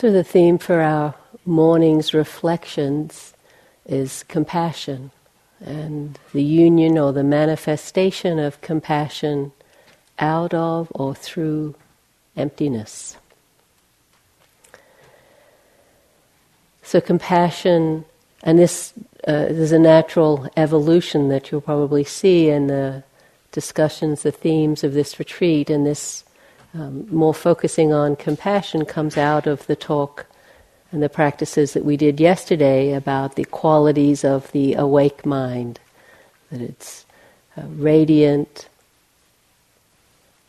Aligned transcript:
So, 0.00 0.10
the 0.10 0.24
theme 0.24 0.56
for 0.56 0.80
our 0.80 1.14
morning's 1.44 2.14
reflections 2.14 3.34
is 3.84 4.22
compassion 4.28 5.10
and 5.60 6.18
the 6.32 6.42
union 6.42 6.96
or 6.96 7.12
the 7.12 7.22
manifestation 7.22 8.38
of 8.38 8.62
compassion 8.62 9.52
out 10.18 10.54
of 10.54 10.90
or 10.94 11.14
through 11.14 11.74
emptiness. 12.34 13.18
So, 16.82 17.02
compassion, 17.02 18.06
and 18.42 18.58
this 18.58 18.94
uh, 19.28 19.48
a 19.50 19.78
natural 19.78 20.48
evolution 20.56 21.28
that 21.28 21.52
you'll 21.52 21.60
probably 21.60 22.04
see 22.04 22.48
in 22.48 22.68
the 22.68 23.04
discussions, 23.52 24.22
the 24.22 24.32
themes 24.32 24.82
of 24.82 24.94
this 24.94 25.18
retreat, 25.18 25.68
and 25.68 25.84
this 25.84 26.24
um, 26.74 27.06
more 27.10 27.34
focusing 27.34 27.92
on 27.92 28.16
compassion 28.16 28.84
comes 28.84 29.16
out 29.16 29.46
of 29.46 29.66
the 29.66 29.76
talk 29.76 30.26
and 30.92 31.02
the 31.02 31.08
practices 31.08 31.72
that 31.72 31.84
we 31.84 31.96
did 31.96 32.20
yesterday 32.20 32.92
about 32.92 33.36
the 33.36 33.44
qualities 33.44 34.24
of 34.24 34.50
the 34.52 34.74
awake 34.74 35.24
mind, 35.24 35.78
that 36.50 36.60
it's 36.60 37.04
uh, 37.56 37.62
radiant, 37.66 38.68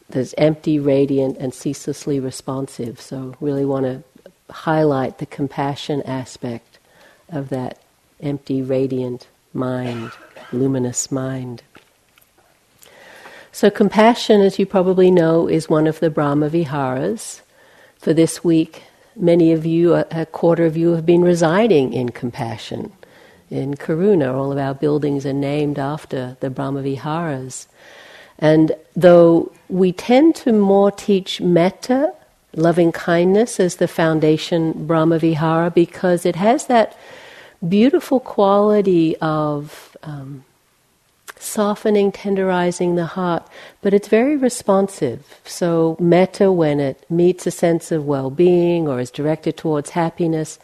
there's 0.09 0.34
empty, 0.38 0.79
radiant, 0.79 1.38
and 1.38 1.53
ceaselessly 1.53 2.20
responsive. 2.20 2.99
So, 2.99 3.35
really 3.40 3.65
want 3.65 3.85
to 3.85 4.03
highlight 4.51 5.20
the 5.20 5.26
compassion 5.26 6.01
aspect 6.03 6.79
of 7.29 7.49
that 7.49 7.79
empty, 8.20 8.62
radiant 8.62 9.27
mind, 9.53 10.12
luminous 10.51 11.12
mind. 11.12 11.63
So, 13.53 13.69
compassion, 13.69 14.39
as 14.39 14.57
you 14.57 14.65
probably 14.65 15.11
know, 15.11 15.47
is 15.47 15.69
one 15.69 15.85
of 15.85 15.99
the 15.99 16.09
Brahma 16.09 16.49
Viharas. 16.49 17.41
For 17.99 18.13
this 18.13 18.43
week, 18.43 18.83
many 19.15 19.51
of 19.51 19.65
you, 19.65 19.93
a, 19.93 20.25
quarter 20.25 20.65
of 20.65 20.77
you, 20.77 20.93
have 20.93 21.05
been 21.05 21.21
residing 21.21 21.93
in 21.93 22.09
compassion. 22.09 22.93
In 23.49 23.76
Karuna, 23.76 24.34
all 24.34 24.53
of 24.53 24.57
our 24.57 24.73
buildings 24.73 25.26
are 25.26 25.34
named 25.34 25.77
after 25.77 26.37
the 26.39 26.49
Brahma 26.49 26.81
Viharas. 26.81 27.67
And 28.39 28.71
though 28.95 29.51
we 29.67 29.91
tend 29.91 30.35
to 30.37 30.54
more 30.54 30.89
teach 30.89 31.41
metta, 31.41 32.13
loving 32.55 32.93
kindness, 32.93 33.59
as 33.59 33.76
the 33.76 33.87
foundation 33.87 34.87
Brahma 34.87 35.20
Vihara, 35.20 35.70
because 35.70 36.26
it 36.26 36.37
has 36.37 36.67
that 36.67 36.98
beautiful 37.67 38.21
quality 38.21 39.17
of 39.17 39.95
um, 40.04 40.45
softening, 41.41 42.11
tenderizing 42.11 42.95
the 42.95 43.05
heart, 43.05 43.47
but 43.81 43.93
it's 43.93 44.07
very 44.07 44.37
responsive. 44.37 45.39
So, 45.43 45.98
metta, 45.99 46.51
when 46.51 46.79
it 46.79 47.03
meets 47.09 47.48
a 47.48 47.51
sense 47.51 47.91
of 47.91 48.05
well 48.05 48.29
being 48.29 48.87
or 48.87 48.99
is 48.99 49.11
directed 49.11 49.57
towards 49.57 49.91
happiness, 49.91 50.59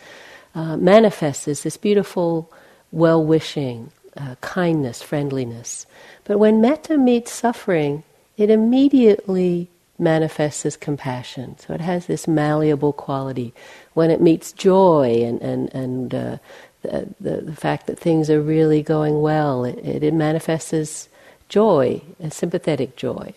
uh, 0.55 0.77
manifests 0.77 1.47
as 1.47 1.63
this 1.63 1.77
beautiful 1.77 2.51
well 2.91 3.23
wishing, 3.23 3.91
uh, 4.15 4.35
kindness, 4.41 5.01
friendliness. 5.01 5.85
But 6.23 6.39
when 6.39 6.61
metta 6.61 6.97
meets 6.97 7.31
suffering, 7.31 8.03
it 8.37 8.49
immediately 8.49 9.69
manifests 9.99 10.65
as 10.65 10.77
compassion. 10.77 11.57
So 11.57 11.73
it 11.73 11.81
has 11.81 12.05
this 12.05 12.27
malleable 12.27 12.93
quality. 12.93 13.53
When 13.93 14.11
it 14.11 14.21
meets 14.21 14.51
joy 14.51 15.23
and, 15.23 15.41
and, 15.41 15.73
and 15.73 16.15
uh, 16.15 16.37
the, 16.81 17.13
the, 17.19 17.55
fact 17.55 17.87
that 17.87 17.99
things 17.99 18.29
are 18.29 18.41
really 18.41 18.81
going 18.81 19.21
well. 19.21 19.65
It, 19.65 20.03
it, 20.03 20.13
manifests 20.13 20.73
as 20.73 21.09
joy, 21.49 22.01
a 22.19 22.31
sympathetic 22.31 22.95
joy. 22.95 23.33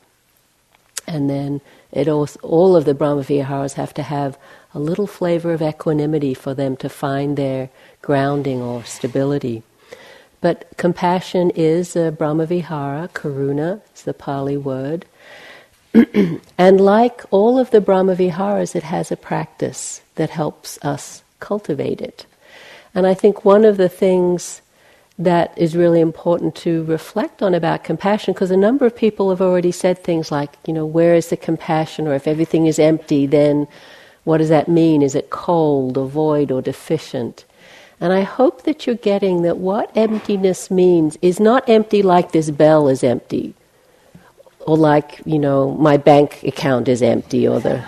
And 1.06 1.28
then 1.28 1.60
it 1.91 2.08
also, 2.08 2.38
all 2.42 2.77
of 2.77 2.84
the 2.84 2.94
Brahma 2.94 3.22
Viharas 3.22 3.74
have 3.74 3.94
to 3.94 4.02
have 4.02 4.38
a 4.74 4.78
little 4.78 5.06
flavor 5.06 5.52
of 5.52 5.62
equanimity 5.62 6.34
for 6.34 6.55
them 6.55 6.77
to 6.77 6.88
find 6.88 7.36
their 7.36 7.70
grounding 8.02 8.60
or 8.60 8.84
stability. 8.84 9.62
But 10.41 10.70
compassion 10.76 11.50
is 11.50 11.97
a 11.97 12.12
Brahma 12.12 12.47
Vihara, 12.47 13.09
karuna 13.12 13.82
is 13.94 14.03
the 14.03 14.15
Pali 14.15 14.56
word. 14.56 15.04
and 16.59 16.81
like 16.81 17.22
all 17.31 17.59
of 17.59 17.70
the 17.72 17.81
Brahma 17.81 18.15
Viharas, 18.15 18.76
it 18.76 18.84
has 18.84 19.10
a 19.10 19.16
practice 19.16 20.00
that 20.15 20.31
helps 20.31 20.78
us 20.82 21.22
cultivate 21.41 22.00
it. 22.00 22.26
And 22.95 23.06
I 23.06 23.15
think 23.15 23.45
one 23.45 23.65
of 23.65 23.77
the 23.77 23.89
things 23.89 24.62
that 25.19 25.56
is 25.56 25.77
really 25.77 26.01
important 26.01 26.55
to 26.56 26.83
reflect 26.84 27.43
on 27.43 27.55
about 27.55 27.84
compassion, 27.84 28.33
because 28.33 28.51
a 28.51 28.56
number 28.56 28.87
of 28.87 28.97
people 28.97 29.31
have 29.31 29.43
already 29.43 29.71
said 29.71 29.99
things 29.99 30.33
like, 30.33 30.51
you 30.67 30.73
know, 30.73 30.87
where 30.87 31.15
is 31.15 31.28
the 31.28 31.37
compassion? 31.37 32.09
Or 32.09 32.15
if 32.15 32.27
everything 32.27 32.67
is 32.67 32.78
empty, 32.78 33.27
then 33.27 33.69
what 34.25 34.39
does 34.39 34.49
that 34.49 34.67
mean? 34.67 35.03
Is 35.03 35.15
it 35.15 35.31
cold 35.31 35.99
or 35.99 36.09
void 36.09 36.51
or 36.51 36.62
deficient? 36.62 37.45
And 38.01 38.15
I 38.15 38.23
hope 38.23 38.62
that 38.62 38.87
you're 38.87 38.97
getting 38.97 39.43
that 39.43 39.59
what 39.59 39.95
emptiness 39.95 40.71
means 40.71 41.19
is 41.21 41.39
not 41.39 41.69
empty 41.69 42.03
like 42.03 42.33
this 42.33 42.51
bell 42.51 42.89
is 42.89 43.05
empty, 43.05 43.55
or 44.61 44.77
like, 44.77 45.21
you 45.27 45.39
know, 45.39 45.75
my 45.75 45.99
bank 45.99 46.43
account 46.45 46.89
is 46.89 47.03
empty, 47.03 47.47
or 47.47 47.61
the 47.61 47.84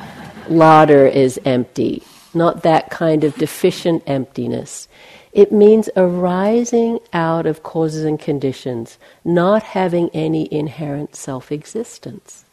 larder 0.49 1.07
is 1.07 1.41
empty. 1.47 2.03
Not 2.35 2.63
that 2.63 2.91
kind 2.91 3.25
of 3.25 3.37
deficient 3.37 4.03
emptiness. 4.07 4.89
It 5.33 5.51
means 5.51 5.89
arising 5.97 7.01
out 7.13 7.47
of 7.47 7.63
causes 7.63 8.05
and 8.05 8.21
conditions, 8.21 8.99
not 9.25 9.63
having 9.63 10.11
any 10.11 10.53
inherent 10.53 11.17
self 11.17 11.51
existence. 11.51 12.45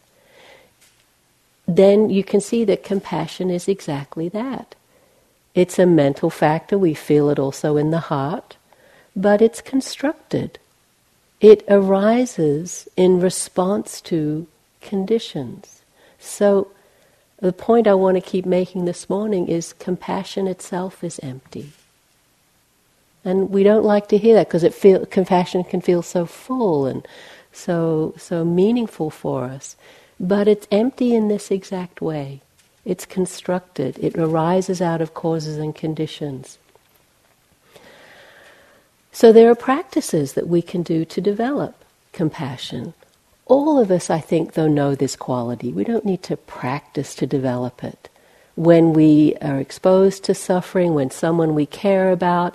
Then 1.66 2.10
you 2.10 2.24
can 2.24 2.40
see 2.40 2.64
that 2.64 2.82
compassion 2.82 3.50
is 3.50 3.68
exactly 3.68 4.28
that. 4.30 4.74
It's 5.54 5.78
a 5.78 5.86
mental 5.86 6.30
factor, 6.30 6.78
we 6.78 6.94
feel 6.94 7.28
it 7.30 7.38
also 7.38 7.76
in 7.76 7.90
the 7.90 8.00
heart, 8.00 8.56
but 9.14 9.42
it's 9.42 9.60
constructed. 9.60 10.58
It 11.40 11.64
arises 11.68 12.88
in 12.96 13.20
response 13.20 14.00
to 14.02 14.46
conditions. 14.80 15.82
So, 16.18 16.68
the 17.40 17.52
point 17.52 17.86
I 17.86 17.94
want 17.94 18.16
to 18.16 18.20
keep 18.20 18.44
making 18.44 18.84
this 18.84 19.08
morning 19.08 19.48
is 19.48 19.72
compassion 19.74 20.46
itself 20.46 21.02
is 21.02 21.18
empty. 21.22 21.72
And 23.24 23.50
we 23.50 23.62
don't 23.62 23.84
like 23.84 24.08
to 24.08 24.18
hear 24.18 24.34
that 24.34 24.48
because 24.48 24.64
it 24.64 24.74
feel, 24.74 25.04
compassion 25.06 25.64
can 25.64 25.80
feel 25.80 26.02
so 26.02 26.26
full 26.26 26.86
and 26.86 27.06
so, 27.52 28.14
so 28.16 28.44
meaningful 28.44 29.10
for 29.10 29.44
us. 29.44 29.76
But 30.18 30.48
it's 30.48 30.68
empty 30.70 31.14
in 31.14 31.28
this 31.28 31.50
exact 31.50 32.00
way. 32.00 32.40
It's 32.84 33.04
constructed, 33.04 33.98
it 33.98 34.16
arises 34.16 34.80
out 34.80 35.02
of 35.02 35.14
causes 35.14 35.58
and 35.58 35.74
conditions. 35.74 36.58
So 39.12 39.32
there 39.32 39.50
are 39.50 39.54
practices 39.54 40.32
that 40.34 40.48
we 40.48 40.62
can 40.62 40.82
do 40.82 41.04
to 41.04 41.20
develop 41.20 41.74
compassion. 42.12 42.94
All 43.50 43.80
of 43.80 43.90
us, 43.90 44.10
I 44.10 44.20
think, 44.20 44.52
though, 44.52 44.68
know 44.68 44.94
this 44.94 45.16
quality. 45.16 45.72
We 45.72 45.82
don't 45.82 46.04
need 46.04 46.22
to 46.22 46.36
practice 46.36 47.16
to 47.16 47.26
develop 47.26 47.82
it. 47.82 48.08
When 48.54 48.92
we 48.92 49.34
are 49.42 49.58
exposed 49.58 50.22
to 50.24 50.34
suffering, 50.34 50.94
when 50.94 51.10
someone 51.10 51.56
we 51.56 51.66
care 51.66 52.12
about 52.12 52.54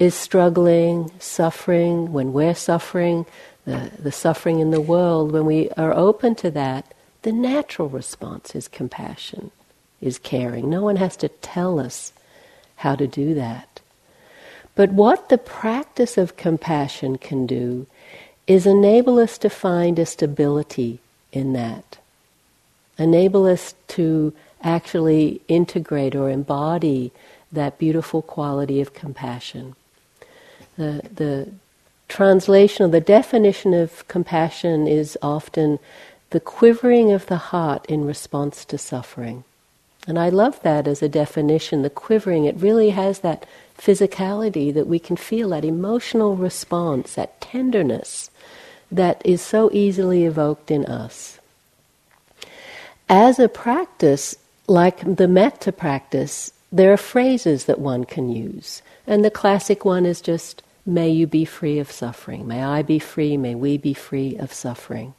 is 0.00 0.16
struggling, 0.16 1.12
suffering, 1.20 2.12
when 2.12 2.32
we're 2.32 2.56
suffering, 2.56 3.24
the, 3.66 3.92
the 3.96 4.10
suffering 4.10 4.58
in 4.58 4.72
the 4.72 4.80
world, 4.80 5.30
when 5.30 5.46
we 5.46 5.70
are 5.76 5.94
open 5.94 6.34
to 6.34 6.50
that, 6.50 6.92
the 7.22 7.30
natural 7.30 7.88
response 7.88 8.56
is 8.56 8.66
compassion, 8.66 9.52
is 10.00 10.18
caring. 10.18 10.68
No 10.68 10.82
one 10.82 10.96
has 10.96 11.16
to 11.18 11.28
tell 11.28 11.78
us 11.78 12.12
how 12.74 12.96
to 12.96 13.06
do 13.06 13.32
that. 13.34 13.80
But 14.74 14.90
what 14.90 15.28
the 15.28 15.38
practice 15.38 16.18
of 16.18 16.36
compassion 16.36 17.16
can 17.16 17.46
do 17.46 17.86
is 18.46 18.66
enable 18.66 19.18
us 19.18 19.38
to 19.38 19.48
find 19.48 19.98
a 19.98 20.06
stability 20.06 20.98
in 21.32 21.52
that, 21.52 21.98
enable 22.98 23.46
us 23.46 23.74
to 23.88 24.32
actually 24.62 25.40
integrate 25.48 26.14
or 26.14 26.30
embody 26.30 27.12
that 27.50 27.78
beautiful 27.78 28.22
quality 28.22 28.80
of 28.80 28.94
compassion 28.94 29.74
the, 30.76 31.02
the 31.14 31.48
translation 32.08 32.86
or 32.86 32.88
the 32.88 33.00
definition 33.00 33.74
of 33.74 34.06
compassion 34.08 34.86
is 34.86 35.18
often 35.22 35.78
the 36.30 36.40
quivering 36.40 37.12
of 37.12 37.26
the 37.26 37.36
heart 37.36 37.84
in 37.86 38.04
response 38.04 38.64
to 38.66 38.78
suffering. 38.78 39.44
And 40.06 40.18
I 40.18 40.30
love 40.30 40.60
that 40.62 40.88
as 40.88 41.02
a 41.02 41.08
definition, 41.08 41.82
the 41.82 41.90
quivering. 41.90 42.44
It 42.44 42.56
really 42.56 42.90
has 42.90 43.20
that 43.20 43.46
physicality 43.78 44.74
that 44.74 44.88
we 44.88 44.98
can 44.98 45.16
feel, 45.16 45.50
that 45.50 45.64
emotional 45.64 46.34
response, 46.34 47.14
that 47.14 47.40
tenderness 47.40 48.30
that 48.92 49.22
is 49.24 49.40
so 49.42 49.70
easily 49.72 50.24
evoked 50.24 50.70
in 50.70 50.84
us. 50.86 51.38
As 53.08 53.38
a 53.38 53.48
practice, 53.48 54.36
like 54.66 55.16
the 55.16 55.28
metta 55.28 55.72
practice, 55.72 56.52
there 56.70 56.92
are 56.92 56.98
phrases 56.98 57.64
that 57.64 57.78
one 57.78 58.04
can 58.04 58.30
use. 58.30 58.82
And 59.06 59.24
the 59.24 59.30
classic 59.30 59.84
one 59.84 60.06
is 60.06 60.20
just, 60.20 60.62
may 60.86 61.08
you 61.08 61.26
be 61.26 61.44
free 61.44 61.78
of 61.78 61.90
suffering. 61.90 62.46
May 62.46 62.62
I 62.62 62.82
be 62.82 62.98
free. 62.98 63.36
May 63.36 63.54
we 63.54 63.76
be 63.76 63.94
free 63.94 64.36
of 64.36 64.52
suffering. 64.52 65.14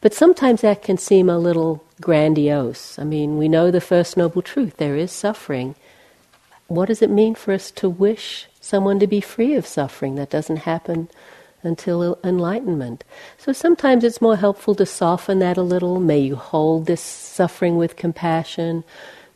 But 0.00 0.14
sometimes 0.14 0.62
that 0.62 0.82
can 0.82 0.96
seem 0.96 1.28
a 1.28 1.38
little 1.38 1.84
grandiose. 2.00 2.98
I 2.98 3.04
mean, 3.04 3.36
we 3.36 3.48
know 3.48 3.70
the 3.70 3.80
First 3.80 4.16
Noble 4.16 4.40
Truth 4.40 4.78
there 4.78 4.96
is 4.96 5.12
suffering, 5.12 5.74
what 6.70 6.86
does 6.86 7.02
it 7.02 7.10
mean 7.10 7.34
for 7.34 7.52
us 7.52 7.72
to 7.72 7.88
wish 7.90 8.46
someone 8.60 9.00
to 9.00 9.06
be 9.08 9.20
free 9.20 9.54
of 9.54 9.66
suffering? 9.66 10.14
That 10.14 10.30
doesn't 10.30 10.58
happen 10.58 11.08
until 11.62 12.18
enlightenment. 12.24 13.04
So 13.38 13.52
sometimes 13.52 14.04
it's 14.04 14.20
more 14.20 14.36
helpful 14.36 14.74
to 14.76 14.86
soften 14.86 15.38
that 15.40 15.56
a 15.56 15.62
little. 15.62 16.00
May 16.00 16.20
you 16.20 16.36
hold 16.36 16.86
this 16.86 17.00
suffering 17.00 17.76
with 17.76 17.96
compassion. 17.96 18.84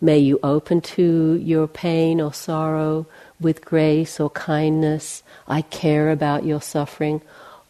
May 0.01 0.19
you 0.19 0.39
open 0.43 0.81
to 0.83 1.41
your 1.43 1.67
pain 1.67 2.21
or 2.21 2.33
sorrow 2.33 3.07
with 3.41 3.65
grace 3.65 4.21
or 4.21 4.31
kindness. 4.31 5.23
I 5.49 5.63
care 5.63 6.11
about 6.11 6.45
your 6.45 6.61
suffering. 6.61 7.23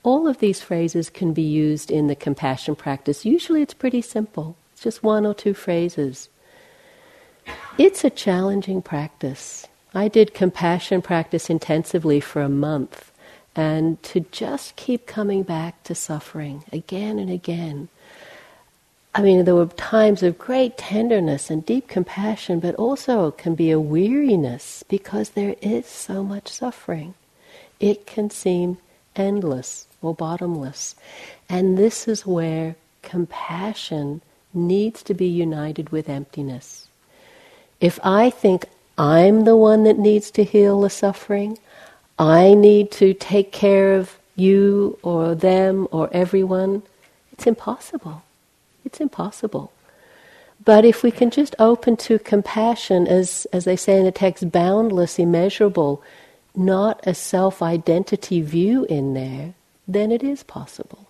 All 0.03 0.29
of 0.29 0.39
these 0.39 0.61
phrases 0.61 1.09
can 1.09 1.33
be 1.33 1.43
used 1.43 1.91
in 1.91 2.09
the 2.09 2.17
compassion 2.17 2.77
practice. 2.77 3.25
Usually 3.25 3.63
it's 3.63 3.75
pretty 3.75 4.03
simple, 4.03 4.57
it's 4.73 4.83
just 4.83 5.03
one 5.03 5.25
or 5.25 5.33
two 5.35 5.55
phrases. 5.55 6.29
It's 7.79 8.05
a 8.05 8.11
challenging 8.11 8.83
practice. 8.83 9.67
I 9.95 10.09
did 10.09 10.35
compassion 10.35 11.03
practice 11.03 11.49
intensively 11.49 12.21
for 12.21 12.43
a 12.43 12.49
month, 12.49 13.13
and 13.57 14.03
to 14.03 14.21
just 14.33 14.77
keep 14.77 15.07
coming 15.07 15.43
back 15.43 15.83
to 15.85 15.95
suffering 15.95 16.65
again 16.73 17.19
and 17.19 17.31
again. 17.31 17.89
I 19.15 19.23
mean, 19.23 19.45
there 19.45 19.55
were 19.55 19.67
times 19.67 20.25
of 20.25 20.39
great 20.39 20.77
tenderness 20.77 21.49
and 21.49 21.65
deep 21.65 21.87
compassion, 21.87 22.59
but 22.59 22.75
also 22.75 23.31
can 23.31 23.55
be 23.55 23.71
a 23.71 23.79
weariness 23.79 24.83
because 24.89 25.31
there 25.31 25.55
is 25.63 25.87
so 25.87 26.25
much 26.25 26.49
suffering. 26.49 27.15
It 27.79 28.07
can 28.07 28.31
seem 28.31 28.79
endless 29.15 29.87
or 30.03 30.15
bottomless. 30.15 30.97
And 31.49 31.79
this 31.79 32.09
is 32.09 32.27
where 32.27 32.75
compassion 33.03 34.21
needs 34.53 35.03
to 35.05 35.15
be 35.15 35.27
united 35.27 35.91
with 35.91 36.09
emptiness. 36.09 36.89
If 37.81 38.01
I 38.03 38.31
think 38.31 38.67
I'm 38.99 39.45
the 39.45 39.57
one 39.57 39.85
that 39.85 39.99
needs 39.99 40.31
to 40.33 40.45
heal 40.45 40.81
the 40.81 40.91
suffering, 40.91 41.59
I 42.19 42.55
need 42.55 42.91
to 42.93 43.15
take 43.15 43.53
care 43.53 43.95
of 43.95 44.19
you 44.37 44.99
or 45.03 45.35
them 45.35 45.89
or 45.91 46.09
everyone, 46.13 46.83
it's 47.33 47.47
impossible. 47.47 48.23
It's 48.85 49.01
impossible. 49.01 49.73
But 50.65 50.85
if 50.85 51.03
we 51.03 51.11
can 51.11 51.31
just 51.31 51.55
open 51.59 51.97
to 51.99 52.19
compassion, 52.19 53.07
as, 53.07 53.47
as 53.53 53.65
they 53.65 53.77
say 53.77 53.99
in 53.99 54.05
the 54.05 54.13
text, 54.13 54.51
boundless, 54.51 55.19
immeasurable, 55.19 56.03
not 56.55 57.05
a 57.07 57.15
self 57.15 57.61
identity 57.61 58.41
view 58.41 58.85
in 58.85 59.15
there, 59.15 59.55
then 59.87 60.13
it 60.13 60.23
is 60.23 60.43
possible. 60.43 61.09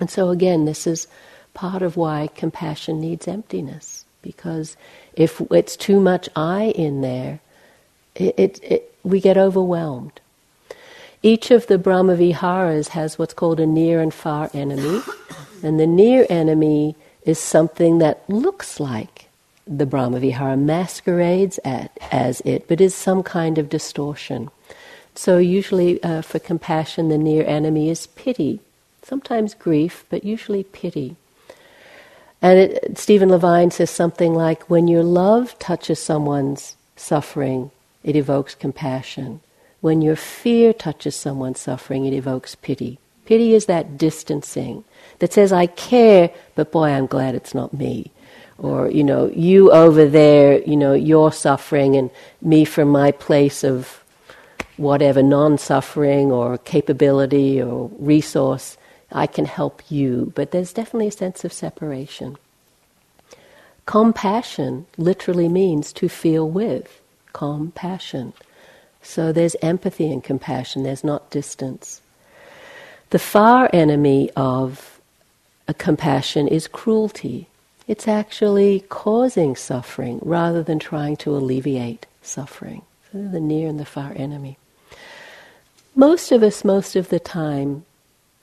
And 0.00 0.10
so, 0.10 0.30
again, 0.30 0.64
this 0.64 0.86
is 0.86 1.06
part 1.54 1.82
of 1.82 1.96
why 1.96 2.28
compassion 2.34 3.00
needs 3.00 3.28
emptiness, 3.28 4.04
because 4.22 4.76
if 5.14 5.40
it's 5.50 5.76
too 5.76 6.00
much 6.00 6.28
I 6.34 6.72
in 6.74 7.02
there, 7.02 7.40
it, 8.14 8.34
it, 8.38 8.60
it, 8.62 8.94
we 9.04 9.20
get 9.20 9.36
overwhelmed. 9.36 10.20
Each 11.24 11.52
of 11.52 11.68
the 11.68 11.78
Brahma 11.78 12.16
Viharas 12.16 12.88
has 12.88 13.16
what's 13.16 13.34
called 13.34 13.60
a 13.60 13.66
near 13.66 14.00
and 14.00 14.12
far 14.12 14.50
enemy, 14.52 15.02
and 15.62 15.78
the 15.78 15.86
near 15.86 16.26
enemy 16.28 16.96
is 17.24 17.38
something 17.38 17.98
that 17.98 18.28
looks 18.28 18.80
like 18.80 19.28
the 19.64 19.86
Brahma 19.86 20.18
Vihara, 20.18 20.56
masquerades 20.56 21.60
at, 21.64 21.96
as 22.10 22.40
it, 22.40 22.66
but 22.66 22.80
is 22.80 22.94
some 22.94 23.22
kind 23.22 23.58
of 23.58 23.68
distortion. 23.68 24.50
So, 25.14 25.38
usually 25.38 26.02
uh, 26.02 26.22
for 26.22 26.40
compassion, 26.40 27.08
the 27.08 27.18
near 27.18 27.44
enemy 27.46 27.88
is 27.88 28.08
pity, 28.08 28.58
sometimes 29.02 29.54
grief, 29.54 30.04
but 30.10 30.24
usually 30.24 30.64
pity. 30.64 31.14
And 32.40 32.58
it, 32.58 32.98
Stephen 32.98 33.28
Levine 33.28 33.70
says 33.70 33.90
something 33.90 34.34
like 34.34 34.68
when 34.68 34.88
your 34.88 35.04
love 35.04 35.56
touches 35.60 36.00
someone's 36.00 36.76
suffering, 36.96 37.70
it 38.02 38.16
evokes 38.16 38.56
compassion. 38.56 39.40
When 39.82 40.00
your 40.00 40.16
fear 40.16 40.72
touches 40.72 41.16
someone's 41.16 41.58
suffering, 41.60 42.06
it 42.06 42.14
evokes 42.14 42.54
pity. 42.54 43.00
Pity 43.24 43.52
is 43.54 43.66
that 43.66 43.98
distancing 43.98 44.84
that 45.18 45.32
says, 45.32 45.52
I 45.52 45.66
care, 45.66 46.30
but 46.54 46.70
boy, 46.70 46.88
I'm 46.90 47.06
glad 47.06 47.34
it's 47.34 47.52
not 47.52 47.74
me. 47.74 48.12
Or, 48.58 48.88
you 48.88 49.02
know, 49.02 49.26
you 49.34 49.72
over 49.72 50.06
there, 50.06 50.62
you 50.62 50.76
know, 50.76 50.94
you're 50.94 51.32
suffering, 51.32 51.96
and 51.96 52.10
me 52.40 52.64
from 52.64 52.90
my 52.90 53.10
place 53.10 53.64
of 53.64 54.04
whatever 54.76 55.20
non 55.20 55.58
suffering 55.58 56.30
or 56.30 56.58
capability 56.58 57.60
or 57.60 57.90
resource, 57.98 58.76
I 59.10 59.26
can 59.26 59.46
help 59.46 59.90
you. 59.90 60.32
But 60.36 60.52
there's 60.52 60.72
definitely 60.72 61.08
a 61.08 61.12
sense 61.12 61.44
of 61.44 61.52
separation. 61.52 62.36
Compassion 63.84 64.86
literally 64.96 65.48
means 65.48 65.92
to 65.94 66.08
feel 66.08 66.48
with. 66.48 67.00
Compassion. 67.32 68.32
So 69.02 69.32
there's 69.32 69.56
empathy 69.62 70.10
and 70.10 70.22
compassion, 70.22 70.82
there's 70.82 71.04
not 71.04 71.30
distance. 71.30 72.00
The 73.10 73.18
far 73.18 73.68
enemy 73.72 74.30
of 74.36 75.00
compassion 75.78 76.48
is 76.48 76.68
cruelty. 76.68 77.48
It's 77.88 78.06
actually 78.06 78.84
causing 78.88 79.56
suffering 79.56 80.20
rather 80.22 80.62
than 80.62 80.78
trying 80.78 81.16
to 81.18 81.36
alleviate 81.36 82.06
suffering. 82.22 82.82
So 83.10 83.28
the 83.28 83.40
near 83.40 83.68
and 83.68 83.78
the 83.78 83.84
far 83.84 84.12
enemy. 84.16 84.56
Most 85.94 86.32
of 86.32 86.42
us, 86.42 86.64
most 86.64 86.96
of 86.96 87.10
the 87.10 87.20
time, 87.20 87.84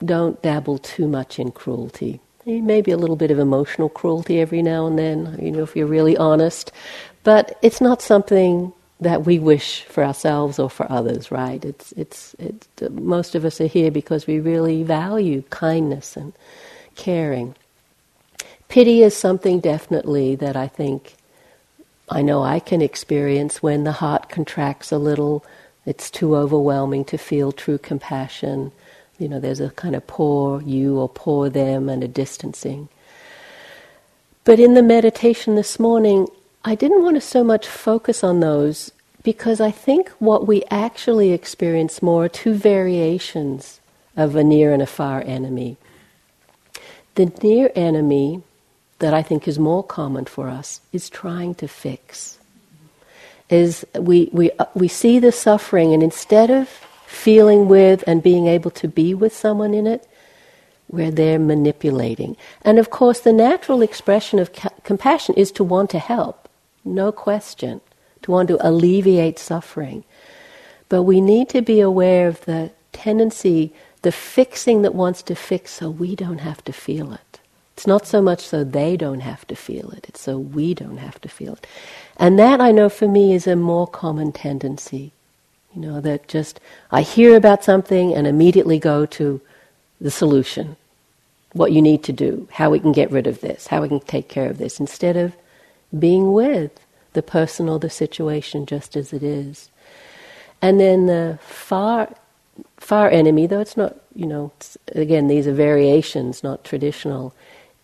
don't 0.04 0.40
dabble 0.42 0.78
too 0.78 1.08
much 1.08 1.38
in 1.38 1.50
cruelty. 1.50 2.20
Maybe 2.46 2.90
a 2.90 2.96
little 2.96 3.16
bit 3.16 3.30
of 3.30 3.38
emotional 3.38 3.88
cruelty 3.88 4.40
every 4.40 4.62
now 4.62 4.86
and 4.86 4.98
then, 4.98 5.38
you 5.42 5.50
know, 5.50 5.62
if 5.62 5.76
you're 5.76 5.86
really 5.86 6.16
honest. 6.16 6.72
But 7.22 7.58
it's 7.60 7.80
not 7.80 8.02
something 8.02 8.72
that 9.00 9.24
we 9.24 9.38
wish 9.38 9.82
for 9.84 10.04
ourselves 10.04 10.58
or 10.58 10.68
for 10.68 10.90
others, 10.90 11.30
right? 11.30 11.64
It's, 11.64 11.92
it's, 11.92 12.36
it's, 12.38 12.68
most 12.90 13.34
of 13.34 13.44
us 13.44 13.60
are 13.60 13.66
here 13.66 13.90
because 13.90 14.26
we 14.26 14.40
really 14.40 14.82
value 14.82 15.42
kindness 15.50 16.16
and 16.16 16.32
caring. 16.96 17.54
Pity 18.68 19.02
is 19.02 19.16
something 19.16 19.60
definitely 19.60 20.36
that 20.36 20.56
I 20.56 20.68
think 20.68 21.14
I 22.10 22.22
know 22.22 22.42
I 22.42 22.58
can 22.60 22.82
experience 22.82 23.62
when 23.62 23.84
the 23.84 23.92
heart 23.92 24.28
contracts 24.28 24.92
a 24.92 24.98
little 24.98 25.44
it's 25.86 26.10
too 26.10 26.36
overwhelming 26.36 27.04
to 27.06 27.16
feel 27.16 27.52
true 27.52 27.78
compassion. 27.78 28.70
You 29.18 29.28
know, 29.28 29.40
there's 29.40 29.60
a 29.60 29.70
kind 29.70 29.96
of 29.96 30.06
poor 30.06 30.60
you 30.62 30.98
or 30.98 31.08
poor 31.08 31.48
them 31.48 31.88
and 31.88 32.04
a 32.04 32.08
distancing. 32.08 32.88
But 34.44 34.60
in 34.60 34.74
the 34.74 34.82
meditation 34.82 35.54
this 35.54 35.78
morning, 35.78 36.28
I 36.64 36.74
didn't 36.74 37.02
want 37.02 37.16
to 37.16 37.20
so 37.20 37.42
much 37.42 37.66
focus 37.66 38.22
on 38.22 38.40
those 38.40 38.90
because 39.22 39.60
I 39.60 39.70
think 39.70 40.10
what 40.18 40.46
we 40.46 40.62
actually 40.70 41.32
experience 41.32 42.02
more 42.02 42.26
are 42.26 42.28
two 42.28 42.54
variations 42.54 43.80
of 44.16 44.36
a 44.36 44.44
near 44.44 44.72
and 44.72 44.82
a 44.82 44.86
far 44.86 45.22
enemy. 45.22 45.76
The 47.14 47.32
near 47.42 47.70
enemy 47.74 48.42
that 48.98 49.14
I 49.14 49.22
think 49.22 49.48
is 49.48 49.58
more 49.58 49.82
common 49.82 50.26
for 50.26 50.48
us 50.48 50.80
is 50.92 51.08
trying 51.08 51.54
to 51.56 51.68
fix 51.68 52.38
is 53.50 53.84
we, 53.98 54.30
we, 54.32 54.50
uh, 54.52 54.66
we 54.74 54.88
see 54.88 55.18
the 55.18 55.32
suffering, 55.32 55.92
and 55.92 56.02
instead 56.02 56.50
of 56.50 56.68
feeling 57.06 57.68
with 57.68 58.04
and 58.06 58.22
being 58.22 58.46
able 58.46 58.70
to 58.70 58.86
be 58.86 59.12
with 59.12 59.34
someone 59.34 59.74
in 59.74 59.86
it, 59.86 60.06
we're 60.88 61.10
there 61.10 61.38
manipulating. 61.38 62.36
And 62.62 62.78
of 62.78 62.90
course, 62.90 63.20
the 63.20 63.32
natural 63.32 63.82
expression 63.82 64.38
of 64.38 64.52
ca- 64.52 64.70
compassion 64.84 65.34
is 65.34 65.50
to 65.52 65.64
want 65.64 65.90
to 65.90 65.98
help, 65.98 66.39
no 66.84 67.12
question, 67.12 67.80
to 68.22 68.30
want 68.30 68.48
to 68.48 68.66
alleviate 68.66 69.38
suffering. 69.38 70.04
But 70.88 71.04
we 71.04 71.20
need 71.20 71.48
to 71.50 71.62
be 71.62 71.80
aware 71.80 72.28
of 72.28 72.44
the 72.44 72.70
tendency, 72.92 73.72
the 74.02 74.12
fixing 74.12 74.82
that 74.82 74.94
wants 74.94 75.22
to 75.22 75.34
fix 75.34 75.72
so 75.72 75.90
we 75.90 76.16
don't 76.16 76.38
have 76.38 76.64
to 76.64 76.72
feel 76.72 77.12
it. 77.12 77.40
It's 77.74 77.86
not 77.86 78.06
so 78.06 78.20
much 78.20 78.46
so 78.46 78.62
they 78.62 78.96
don't 78.96 79.20
have 79.20 79.46
to 79.46 79.56
feel 79.56 79.90
it, 79.92 80.04
it's 80.08 80.20
so 80.20 80.38
we 80.38 80.74
don't 80.74 80.98
have 80.98 81.20
to 81.22 81.28
feel 81.28 81.54
it. 81.54 81.66
And 82.18 82.38
that 82.38 82.60
I 82.60 82.72
know 82.72 82.90
for 82.90 83.08
me 83.08 83.32
is 83.32 83.46
a 83.46 83.56
more 83.56 83.86
common 83.86 84.32
tendency. 84.32 85.12
You 85.74 85.80
know, 85.80 86.00
that 86.00 86.28
just 86.28 86.60
I 86.90 87.02
hear 87.02 87.36
about 87.36 87.64
something 87.64 88.12
and 88.12 88.26
immediately 88.26 88.78
go 88.78 89.06
to 89.06 89.40
the 90.00 90.10
solution. 90.10 90.76
What 91.52 91.72
you 91.72 91.80
need 91.80 92.02
to 92.04 92.12
do, 92.12 92.48
how 92.52 92.70
we 92.70 92.80
can 92.80 92.92
get 92.92 93.10
rid 93.10 93.26
of 93.26 93.40
this, 93.40 93.68
how 93.68 93.80
we 93.80 93.88
can 93.88 94.00
take 94.00 94.28
care 94.28 94.50
of 94.50 94.58
this, 94.58 94.78
instead 94.80 95.16
of 95.16 95.34
being 95.98 96.32
with 96.32 96.72
the 97.12 97.22
person 97.22 97.68
or 97.68 97.78
the 97.78 97.90
situation 97.90 98.66
just 98.66 98.96
as 98.96 99.12
it 99.12 99.22
is. 99.22 99.70
And 100.62 100.78
then 100.78 101.06
the 101.06 101.38
far 101.42 102.08
far 102.76 103.08
enemy, 103.08 103.46
though 103.46 103.60
it's 103.60 103.76
not, 103.76 103.96
you 104.14 104.26
know, 104.26 104.52
again, 104.94 105.28
these 105.28 105.46
are 105.46 105.52
variations, 105.52 106.42
not 106.42 106.64
traditional, 106.64 107.34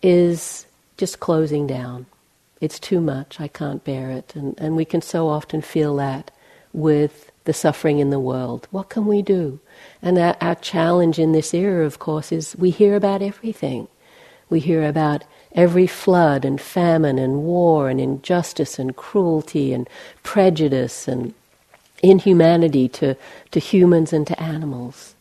is 0.03 0.67
just 0.97 1.19
closing 1.19 1.65
down 1.65 2.05
it's 2.61 2.79
too 2.79 2.99
much, 2.99 3.39
I 3.39 3.47
can't 3.47 3.83
bear 3.83 4.09
it. 4.09 4.35
And, 4.35 4.55
and 4.59 4.75
we 4.75 4.85
can 4.85 5.01
so 5.01 5.27
often 5.29 5.61
feel 5.61 5.95
that 5.97 6.31
with 6.73 7.31
the 7.45 7.53
suffering 7.53 7.99
in 7.99 8.09
the 8.09 8.19
world. 8.19 8.67
What 8.71 8.89
can 8.89 9.05
we 9.05 9.21
do? 9.21 9.59
And 10.01 10.17
our, 10.17 10.35
our 10.41 10.55
challenge 10.55 11.19
in 11.19 11.31
this 11.31 11.53
era, 11.53 11.85
of 11.85 11.99
course, 11.99 12.31
is 12.31 12.55
we 12.57 12.71
hear 12.71 12.95
about 12.95 13.21
everything. 13.21 13.87
We 14.49 14.59
hear 14.59 14.87
about 14.87 15.23
every 15.53 15.87
flood 15.87 16.45
and 16.45 16.59
famine 16.59 17.17
and 17.17 17.43
war 17.43 17.89
and 17.89 17.99
injustice 17.99 18.79
and 18.79 18.95
cruelty 18.95 19.73
and 19.73 19.89
prejudice 20.23 21.07
and 21.07 21.33
inhumanity 22.03 22.87
to, 22.87 23.15
to 23.51 23.59
humans 23.59 24.13
and 24.13 24.27
to 24.27 24.41
animals. 24.41 25.15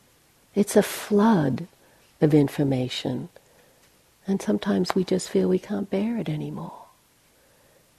It's 0.55 0.77
a 0.77 0.83
flood 0.83 1.67
of 2.21 2.35
information. 2.35 3.29
And 4.27 4.43
sometimes 4.43 4.95
we 4.95 5.05
just 5.05 5.29
feel 5.31 5.49
we 5.49 5.59
can't 5.59 5.91
bear 5.91 6.19
it 6.19 6.29
anymore. 6.29 6.87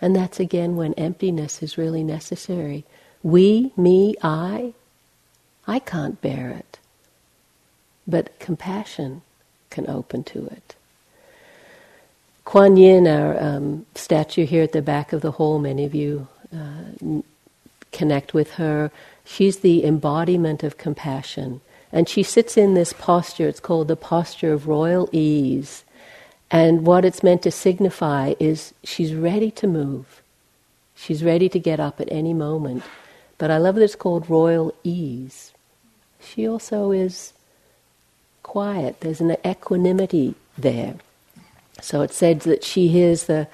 And 0.01 0.15
that's 0.15 0.39
again 0.39 0.75
when 0.75 0.93
emptiness 0.93 1.63
is 1.63 1.77
really 1.77 2.03
necessary. 2.03 2.83
We, 3.23 3.71
me, 3.75 4.15
I, 4.21 4.73
I 5.67 5.79
can't 5.79 6.21
bear 6.21 6.51
it. 6.51 6.79
But 8.07 8.37
compassion 8.39 9.21
can 9.69 9.89
open 9.89 10.23
to 10.25 10.45
it. 10.47 10.75
Kuan 12.47 12.77
Yin, 12.77 13.07
our 13.09 13.37
um, 13.43 13.85
statue 13.93 14.45
here 14.45 14.63
at 14.63 14.71
the 14.71 14.81
back 14.81 15.11
of 15.11 15.19
the 15.19 15.31
hall, 15.31 15.59
many 15.59 15.83
of 15.83 15.93
you 15.93 16.29
uh, 16.55 17.19
connect 17.91 18.33
with 18.33 18.51
her. 18.51 18.89
She's 19.25 19.59
the 19.59 19.83
embodiment 19.83 20.63
of 20.63 20.77
compassion. 20.77 21.59
And 21.91 22.07
she 22.07 22.23
sits 22.23 22.55
in 22.55 22.73
this 22.73 22.93
posture, 22.93 23.49
it's 23.49 23.59
called 23.59 23.89
the 23.89 23.97
posture 23.97 24.53
of 24.53 24.65
royal 24.65 25.09
ease. 25.11 25.83
And 26.49 26.85
what 26.85 27.03
it's 27.03 27.21
meant 27.21 27.41
to 27.41 27.51
signify 27.51 28.33
is 28.39 28.73
she's 28.81 29.13
ready 29.13 29.51
to 29.51 29.67
move. 29.67 30.21
She's 30.95 31.25
ready 31.25 31.49
to 31.49 31.59
get 31.59 31.81
up 31.81 31.99
at 31.99 32.07
any 32.09 32.33
moment. 32.33 32.83
But 33.37 33.51
I 33.51 33.57
love 33.57 33.75
that 33.75 33.83
it's 33.83 33.93
called 33.93 34.29
royal 34.29 34.73
ease. 34.85 35.51
She 36.21 36.47
also 36.47 36.91
is 36.91 37.33
quiet, 38.41 39.01
there's 39.01 39.19
an 39.19 39.35
equanimity 39.45 40.35
there. 40.57 40.95
So 41.81 42.01
it 42.01 42.11
said 42.11 42.41
that 42.41 42.63
she 42.63 42.87
hears 42.87 43.25
the 43.25 43.47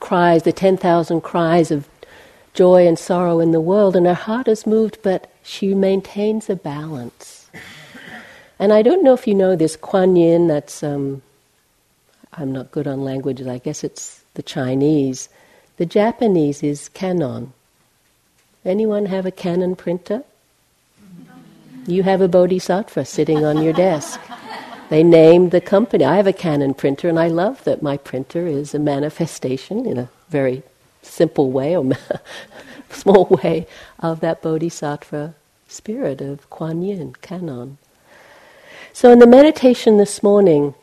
cries, 0.00 0.42
the 0.42 0.52
10,000 0.52 1.20
cries 1.20 1.70
of 1.70 1.88
joy 2.54 2.86
and 2.86 2.98
sorrow 2.98 3.40
in 3.40 3.52
the 3.52 3.60
world, 3.60 3.96
and 3.96 4.06
her 4.06 4.14
heart 4.14 4.48
is 4.48 4.66
moved, 4.66 4.98
but 5.02 5.30
she 5.42 5.74
maintains 5.74 6.50
a 6.50 6.56
balance. 6.56 7.50
And 8.58 8.72
I 8.72 8.82
don't 8.82 9.04
know 9.04 9.14
if 9.14 9.26
you 9.26 9.34
know 9.34 9.54
this 9.54 9.76
Kuan 9.76 10.16
Yin, 10.16 10.48
that's, 10.48 10.82
um, 10.82 11.22
I'm 12.32 12.52
not 12.52 12.72
good 12.72 12.86
on 12.86 13.04
languages, 13.04 13.46
I 13.46 13.58
guess 13.58 13.84
it's 13.84 14.22
the 14.34 14.42
Chinese. 14.42 15.28
The 15.76 15.86
Japanese 15.86 16.62
is 16.62 16.88
Canon. 16.88 17.52
Anyone 18.64 19.06
have 19.06 19.26
a 19.26 19.30
Canon 19.30 19.76
printer? 19.76 20.24
You 21.86 22.02
have 22.02 22.20
a 22.20 22.28
Bodhisattva 22.28 23.04
sitting 23.04 23.44
on 23.44 23.62
your 23.62 23.72
desk. 23.72 24.20
They 24.90 25.02
named 25.02 25.50
the 25.50 25.60
company. 25.60 26.04
I 26.04 26.16
have 26.16 26.26
a 26.26 26.32
Canon 26.32 26.74
printer, 26.74 27.08
and 27.08 27.18
I 27.18 27.28
love 27.28 27.64
that 27.64 27.82
my 27.82 27.96
printer 27.98 28.46
is 28.46 28.74
a 28.74 28.78
manifestation 28.78 29.84
in 29.84 29.98
a 29.98 30.08
very 30.30 30.62
simple 31.02 31.50
way 31.50 31.76
or 31.76 31.92
small 32.90 33.26
way 33.26 33.66
of 33.98 34.20
that 34.20 34.40
Bodhisattva 34.40 35.34
spirit 35.68 36.20
of 36.22 36.48
Kuan 36.48 36.82
Yin, 36.82 37.14
Canon. 37.20 37.76
So, 38.94 39.10
in 39.12 39.18
the 39.18 39.26
meditation 39.26 39.98
this 39.98 40.22
morning, 40.22 40.74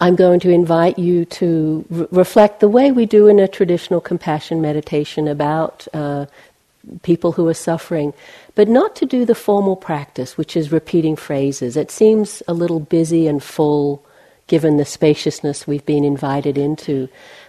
I'm 0.00 0.16
going 0.16 0.40
to 0.40 0.50
invite 0.50 0.98
you 0.98 1.24
to 1.26 1.84
re- 1.90 2.06
reflect 2.12 2.60
the 2.60 2.68
way 2.68 2.92
we 2.92 3.06
do 3.06 3.26
in 3.26 3.38
a 3.38 3.48
traditional 3.48 4.00
compassion 4.00 4.62
meditation 4.62 5.28
about 5.28 5.86
uh, 5.92 6.26
people 7.02 7.32
who 7.32 7.46
are 7.48 7.54
suffering, 7.54 8.14
but 8.54 8.68
not 8.68 8.96
to 8.96 9.06
do 9.06 9.24
the 9.24 9.34
formal 9.34 9.76
practice, 9.76 10.36
which 10.36 10.56
is 10.56 10.72
repeating 10.72 11.16
phrases. 11.16 11.76
It 11.76 11.90
seems 11.90 12.42
a 12.48 12.54
little 12.54 12.80
busy 12.80 13.26
and 13.26 13.42
full 13.42 14.04
given 14.46 14.76
the 14.76 14.84
spaciousness 14.84 15.66
we've 15.66 15.86
been 15.86 16.04
invited 16.04 16.58
into, 16.58 17.08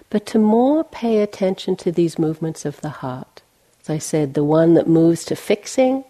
but 0.09 0.25
to 0.27 0.38
more 0.38 0.83
pay 0.83 1.19
attention 1.21 1.75
to 1.75 1.91
these 1.91 2.19
movements 2.19 2.65
of 2.65 2.79
the 2.81 2.89
heart. 2.89 3.41
As 3.81 3.89
I 3.89 3.97
said, 3.97 4.35
the 4.35 4.43
one 4.43 4.75
that 4.75 4.88
moves 4.88 5.25
to 5.25 5.35
fixing, 5.35 6.03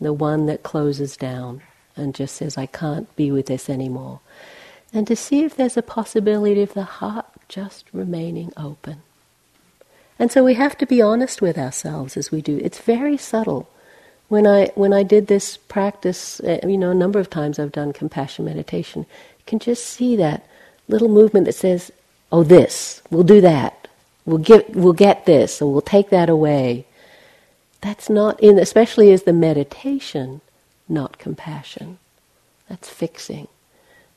the 0.00 0.12
one 0.12 0.46
that 0.46 0.62
closes 0.62 1.16
down 1.16 1.62
and 1.96 2.14
just 2.14 2.36
says, 2.36 2.56
I 2.56 2.66
can't 2.66 3.14
be 3.16 3.32
with 3.32 3.46
this 3.46 3.68
anymore. 3.68 4.20
And 4.92 5.06
to 5.08 5.16
see 5.16 5.42
if 5.42 5.56
there's 5.56 5.76
a 5.76 5.82
possibility 5.82 6.62
of 6.62 6.74
the 6.74 6.84
heart 6.84 7.26
just 7.48 7.86
remaining 7.92 8.52
open. 8.56 9.02
And 10.18 10.32
so 10.32 10.44
we 10.44 10.54
have 10.54 10.78
to 10.78 10.86
be 10.86 11.02
honest 11.02 11.42
with 11.42 11.58
ourselves 11.58 12.16
as 12.16 12.30
we 12.30 12.40
do. 12.42 12.58
It's 12.62 12.80
very 12.80 13.16
subtle. 13.16 13.68
When 14.28 14.46
I 14.46 14.72
when 14.74 14.92
I 14.92 15.02
did 15.02 15.26
this 15.28 15.56
practice, 15.56 16.40
uh, 16.40 16.60
you 16.64 16.78
know, 16.78 16.90
a 16.90 16.94
number 16.94 17.20
of 17.20 17.30
times 17.30 17.58
I've 17.58 17.72
done 17.72 17.92
compassion 17.92 18.44
meditation. 18.44 19.02
You 19.38 19.44
can 19.46 19.58
just 19.58 19.84
see 19.84 20.16
that 20.16 20.46
little 20.88 21.08
movement 21.08 21.46
that 21.46 21.54
says, 21.54 21.92
"Oh, 22.32 22.42
this. 22.42 23.02
We'll 23.10 23.24
do 23.24 23.40
that. 23.42 23.88
We'll 24.24 24.38
get 24.38 24.74
we'll 24.74 24.94
get 24.94 25.26
this, 25.26 25.62
or 25.62 25.72
we'll 25.72 25.82
take 25.82 26.10
that 26.10 26.28
away." 26.28 26.86
That's 27.80 28.10
not 28.10 28.40
in, 28.40 28.58
especially 28.58 29.12
as 29.12 29.24
the 29.24 29.32
meditation, 29.32 30.40
not 30.88 31.18
compassion. 31.18 31.98
That's 32.68 32.88
fixing. 32.88 33.48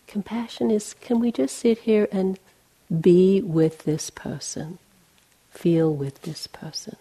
Compassion 0.08 0.72
is, 0.72 0.96
can 1.02 1.20
we 1.20 1.32
just 1.32 1.58
sit 1.58 1.80
here 1.80 2.08
and 2.12 2.40
be 3.02 3.42
with 3.42 3.84
this 3.84 4.10
person? 4.10 4.80
Feel 5.52 5.94
with 5.94 6.22
this 6.24 6.48
person. 6.48 6.96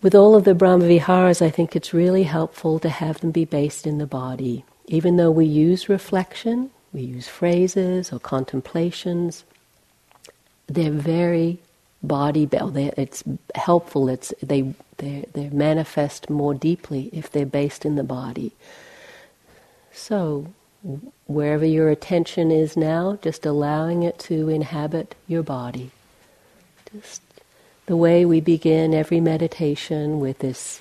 With 0.00 0.14
all 0.14 0.36
of 0.36 0.44
the 0.44 0.54
Brahmaviharas, 0.54 1.42
I 1.42 1.50
think 1.50 1.74
it's 1.74 1.92
really 1.92 2.22
helpful 2.22 2.78
to 2.80 2.88
have 2.88 3.20
them 3.20 3.32
be 3.32 3.44
based 3.44 3.86
in 3.86 3.98
the 3.98 4.06
body. 4.06 4.64
Even 4.86 5.16
though 5.16 5.30
we 5.30 5.44
use 5.44 5.88
reflection, 5.88 6.70
we 6.92 7.02
use 7.02 7.26
phrases 7.26 8.12
or 8.12 8.20
contemplations, 8.20 9.44
they're 10.68 10.90
very 10.90 11.58
body 12.02 12.48
it's 12.52 13.24
helpful 13.56 14.08
it's 14.08 14.32
they 14.40 14.72
they 14.98 15.24
they 15.32 15.48
manifest 15.48 16.30
more 16.30 16.54
deeply 16.54 17.10
if 17.12 17.30
they're 17.30 17.44
based 17.44 17.84
in 17.84 17.96
the 17.96 18.04
body 18.04 18.52
so 19.92 20.46
wherever 21.26 21.64
your 21.64 21.90
attention 21.90 22.50
is 22.50 22.76
now, 22.76 23.18
just 23.22 23.44
allowing 23.44 24.02
it 24.02 24.18
to 24.18 24.48
inhabit 24.48 25.14
your 25.26 25.42
body. 25.42 25.90
Just 26.92 27.22
the 27.86 27.96
way 27.96 28.24
we 28.24 28.40
begin 28.40 28.94
every 28.94 29.20
meditation 29.20 30.20
with 30.20 30.38
this 30.38 30.80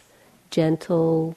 gentle 0.49 1.35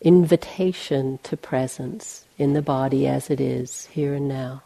invitation 0.00 1.18
to 1.22 1.36
presence 1.36 2.24
in 2.38 2.52
the 2.52 2.62
body 2.62 3.06
as 3.06 3.30
it 3.30 3.40
is, 3.40 3.86
here 3.86 4.14
and 4.14 4.28
now. 4.28 4.62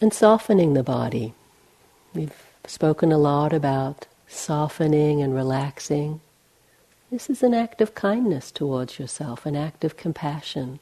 And 0.00 0.12
softening 0.12 0.74
the 0.74 0.82
body. 0.82 1.34
We've 2.12 2.34
spoken 2.66 3.12
a 3.12 3.18
lot 3.18 3.52
about 3.52 4.06
softening 4.26 5.22
and 5.22 5.34
relaxing. 5.34 6.20
This 7.14 7.30
is 7.30 7.44
an 7.44 7.54
act 7.54 7.80
of 7.80 7.94
kindness 7.94 8.50
towards 8.50 8.98
yourself, 8.98 9.46
an 9.46 9.54
act 9.54 9.84
of 9.84 9.96
compassion. 9.96 10.80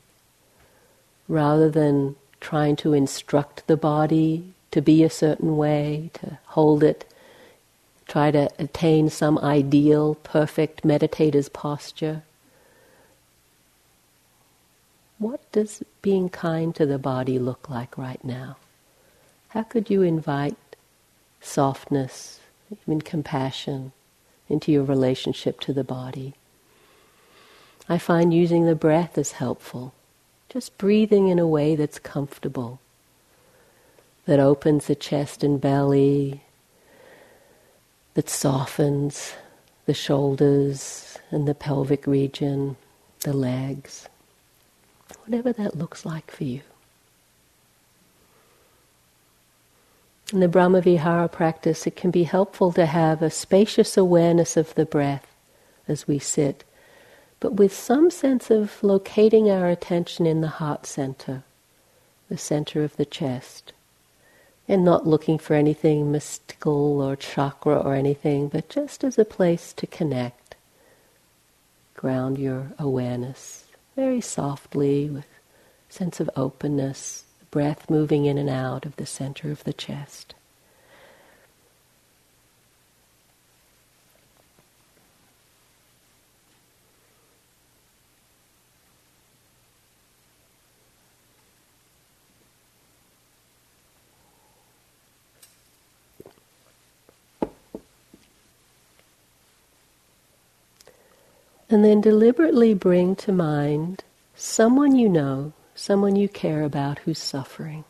Rather 1.29 1.69
than 1.69 2.17
trying 2.41 2.75
to 2.77 2.95
instruct 2.95 3.67
the 3.67 3.77
body 3.77 4.55
to 4.71 4.81
be 4.81 5.05
a 5.05 5.11
certain 5.11 5.59
way, 5.59 6.09
to 6.15 6.39
hold 6.47 6.83
it, 6.83 7.05
try 8.09 8.31
to 8.31 8.49
attain 8.59 9.11
some 9.11 9.37
ideal, 9.41 10.15
perfect 10.15 10.87
meditator's 10.87 11.51
posture. 11.51 12.23
What 15.19 15.41
does 15.53 15.83
being 16.01 16.31
kind 16.31 16.75
to 16.77 16.87
the 16.87 16.99
body 16.99 17.39
look 17.39 17.69
like 17.69 17.99
right 17.99 18.25
now? 18.25 18.57
How 19.49 19.65
could 19.65 19.91
you 19.91 20.01
invite 20.01 20.57
softness, 21.43 22.41
even 22.71 23.03
compassion? 23.03 23.93
Into 24.49 24.73
your 24.73 24.85
relationship 24.85 25.61
to 25.61 25.73
the 25.73 25.85
body. 25.85 26.35
I 27.89 27.99
find 27.99 28.33
using 28.33 28.67
the 28.67 28.75
breath 28.75 29.19
is 29.19 29.33
helpful. 29.33 29.95
Just 30.49 30.79
breathing 30.79 31.29
in 31.29 31.39
a 31.39 31.47
way 31.47 31.75
that's 31.77 31.99
comfortable, 31.99 32.81
that 34.27 34.39
opens 34.39 34.87
the 34.87 34.95
chest 34.95 35.43
and 35.43 35.61
belly, 35.61 36.43
that 38.15 38.29
softens 38.29 39.35
the 39.87 39.95
shoulders 39.95 41.19
and 41.31 41.49
the 41.49 41.55
pelvic 41.55 42.07
region, 42.07 42.77
the 43.21 43.33
legs, 43.33 44.09
whatever 45.25 45.53
that 45.53 45.77
looks 45.77 46.05
like 46.05 46.31
for 46.31 46.45
you. 46.45 46.61
In 50.33 50.41
the 50.41 50.49
Brahmavihara 50.49 51.31
practice, 51.31 51.87
it 51.87 51.95
can 51.95 52.11
be 52.11 52.25
helpful 52.25 52.73
to 52.73 52.87
have 52.87 53.21
a 53.21 53.29
spacious 53.29 53.99
awareness 53.99 54.57
of 54.57 54.75
the 54.75 54.87
breath 54.87 55.27
as 55.87 56.09
we 56.09 56.19
sit, 56.19 56.65
but 57.39 57.55
with 57.55 57.75
some 57.75 58.11
sense 58.11 58.51
of 58.51 58.83
locating 58.83 59.51
our 59.51 59.69
attention 59.69 60.25
in 60.25 60.41
the 60.41 60.49
heart 60.49 60.87
center, 60.87 61.43
the 62.31 62.39
center 62.39 62.83
of 62.83 62.97
the 62.97 63.05
chest, 63.05 63.75
and 64.67 64.83
not 64.83 65.07
looking 65.07 65.37
for 65.37 65.53
anything 65.53 66.11
mystical 66.11 67.03
or 67.03 67.15
chakra 67.15 67.79
or 67.79 67.95
anything, 67.95 68.49
but 68.49 68.71
just 68.71 69.05
as 69.05 69.19
a 69.19 69.27
place 69.27 69.75
to 69.75 69.87
connect. 69.87 70.55
Ground 71.95 72.39
your 72.39 72.73
awareness 72.79 73.67
very 73.95 74.23
softly 74.23 75.11
with 75.11 75.27
sense 75.91 76.21
of 76.21 76.31
openness 76.37 77.25
breath 77.53 77.89
moving 77.91 78.25
in 78.25 78.39
and 78.39 78.51
out 78.51 78.87
of 78.87 78.97
the 78.97 79.07
center 79.07 79.53
of 79.53 79.63
the 79.65 79.75
chest. 79.75 80.35
And 101.69 101.85
then 101.85 102.01
deliberately 102.01 102.75
bring 102.75 103.15
to 103.17 103.33
mind 103.33 104.05
someone 104.35 104.97
you 104.97 105.09
know 105.09 105.53
someone 105.83 106.15
you 106.15 106.29
care 106.29 106.63
about 106.63 107.01
who's 107.01 107.19
suffering. 107.19 107.83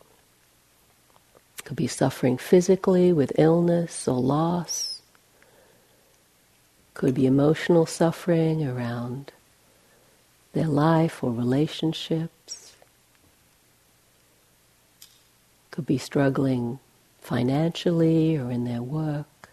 Could 1.62 1.76
be 1.76 1.86
suffering 1.86 2.38
physically 2.38 3.12
with 3.12 3.38
illness 3.38 4.08
or 4.08 4.18
loss. 4.18 5.02
Could 6.94 7.14
be 7.14 7.26
emotional 7.26 7.84
suffering 7.84 8.66
around 8.66 9.30
their 10.54 10.68
life 10.68 11.22
or 11.22 11.32
relationships. 11.32 12.74
Could 15.70 15.84
be 15.84 15.98
struggling 15.98 16.78
financially 17.20 18.38
or 18.38 18.50
in 18.50 18.64
their 18.64 18.82
work. 18.82 19.50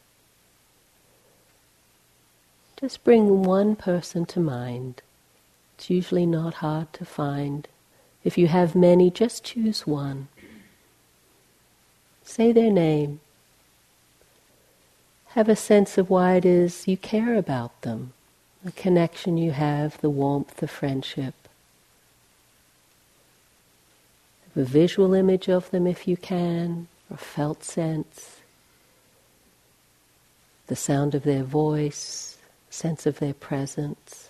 Just 2.80 3.04
bring 3.04 3.44
one 3.44 3.76
person 3.76 4.26
to 4.28 4.40
mind. 4.40 5.02
It's 5.78 5.90
usually 5.90 6.26
not 6.26 6.54
hard 6.56 6.94
to 6.94 7.04
find. 7.04 7.68
If 8.24 8.38
you 8.38 8.48
have 8.48 8.76
many, 8.76 9.10
just 9.10 9.44
choose 9.44 9.88
one. 9.88 10.28
Say 12.24 12.52
their 12.52 12.72
name. 12.72 13.22
Have 15.30 15.48
a 15.48 15.56
sense 15.56 15.98
of 15.98 16.10
why 16.10 16.36
it 16.36 16.46
is 16.46 16.88
you 16.88 16.98
care 16.98 17.36
about 17.36 17.82
them, 17.82 18.14
the 18.64 18.72
connection 18.72 19.38
you 19.38 19.52
have, 19.52 20.00
the 20.02 20.10
warmth, 20.10 20.58
the 20.58 20.68
friendship. 20.68 21.36
Have 24.56 24.64
a 24.64 24.70
visual 24.70 25.14
image 25.14 25.48
of 25.48 25.70
them 25.72 25.88
if 25.88 26.08
you 26.08 26.18
can, 26.18 26.88
or 27.10 27.18
felt 27.18 27.64
sense. 27.64 28.38
The 30.68 30.76
sound 30.76 31.16
of 31.16 31.24
their 31.24 31.44
voice, 31.44 32.38
sense 32.70 33.06
of 33.06 33.20
their 33.20 33.34
presence. 33.34 34.29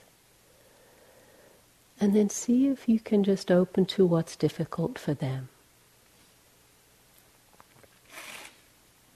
And 2.00 2.16
then 2.16 2.30
see 2.30 2.68
if 2.68 2.88
you 2.88 3.00
can 3.00 3.24
just 3.24 3.52
open 3.52 3.86
to 3.88 4.06
what's 4.06 4.36
difficult 4.36 4.98
for 4.98 5.14
them. 5.14 5.50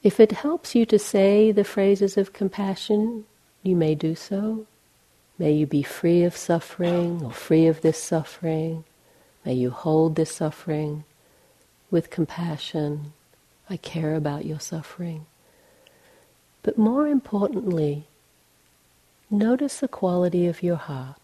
If 0.04 0.20
it 0.20 0.34
helps 0.34 0.76
you 0.76 0.86
to 0.88 1.00
say 1.00 1.52
the 1.52 1.64
phrases 1.64 2.18
of 2.18 2.34
compassion, 2.34 3.26
you 3.62 3.76
may 3.76 3.96
do 3.96 4.16
so. 4.16 4.66
May 5.40 5.54
you 5.54 5.66
be 5.66 5.82
free 5.82 6.24
of 6.24 6.36
suffering 6.36 7.22
or 7.24 7.32
free 7.32 7.68
of 7.68 7.82
this 7.82 8.04
suffering. 8.04 8.84
May 9.46 9.54
you 9.54 9.70
hold 9.70 10.16
this 10.16 10.36
suffering 10.36 11.06
with 11.90 12.10
compassion. 12.10 13.14
I 13.70 13.78
care 13.78 14.16
about 14.16 14.46
your 14.46 14.60
suffering. 14.60 15.26
But 16.64 16.78
more 16.78 17.08
importantly, 17.08 18.08
Notice 19.34 19.80
the 19.80 19.88
quality 19.88 20.46
of 20.46 20.62
your 20.62 20.76
heart. 20.76 21.18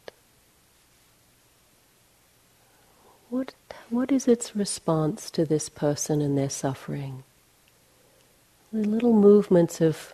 What, 3.29 3.53
what 3.89 4.11
is 4.11 4.27
its 4.27 4.55
response 4.55 5.29
to 5.31 5.45
this 5.45 5.69
person 5.69 6.19
and 6.19 6.35
their 6.35 6.49
suffering? 6.49 7.23
The 8.73 8.79
little 8.79 9.13
movements 9.13 9.81
of 9.81 10.13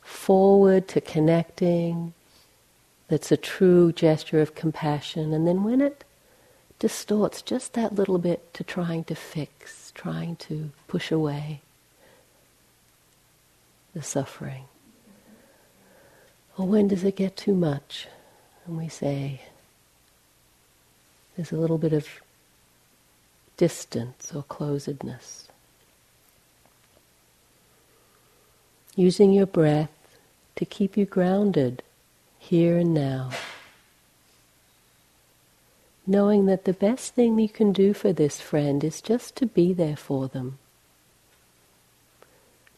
forward 0.00 0.86
to 0.88 1.00
connecting, 1.00 2.14
that's 3.08 3.32
a 3.32 3.36
true 3.36 3.92
gesture 3.92 4.40
of 4.40 4.54
compassion, 4.54 5.32
and 5.32 5.46
then 5.46 5.64
when 5.64 5.80
it 5.80 6.04
distorts 6.78 7.42
just 7.42 7.74
that 7.74 7.94
little 7.94 8.18
bit 8.18 8.54
to 8.54 8.64
trying 8.64 9.04
to 9.04 9.14
fix, 9.14 9.92
trying 9.94 10.36
to 10.36 10.70
push 10.86 11.10
away 11.10 11.60
the 13.94 14.02
suffering. 14.02 14.64
Or 16.56 16.66
when 16.66 16.88
does 16.88 17.02
it 17.02 17.16
get 17.16 17.36
too 17.36 17.54
much? 17.54 18.06
And 18.66 18.76
we 18.76 18.88
say, 18.88 19.42
there's 21.36 21.52
a 21.52 21.56
little 21.56 21.78
bit 21.78 21.92
of 21.92 22.06
distance 23.62 24.32
or 24.34 24.42
closedness. 24.42 25.44
Using 28.96 29.32
your 29.32 29.46
breath 29.46 30.18
to 30.56 30.64
keep 30.64 30.96
you 30.96 31.06
grounded 31.06 31.80
here 32.40 32.76
and 32.76 32.92
now. 32.92 33.30
Knowing 36.04 36.46
that 36.46 36.64
the 36.64 36.72
best 36.72 37.14
thing 37.14 37.38
you 37.38 37.48
can 37.48 37.72
do 37.72 37.94
for 37.94 38.12
this 38.12 38.40
friend 38.40 38.82
is 38.82 39.00
just 39.00 39.36
to 39.36 39.46
be 39.46 39.72
there 39.72 39.96
for 39.96 40.26
them. 40.26 40.58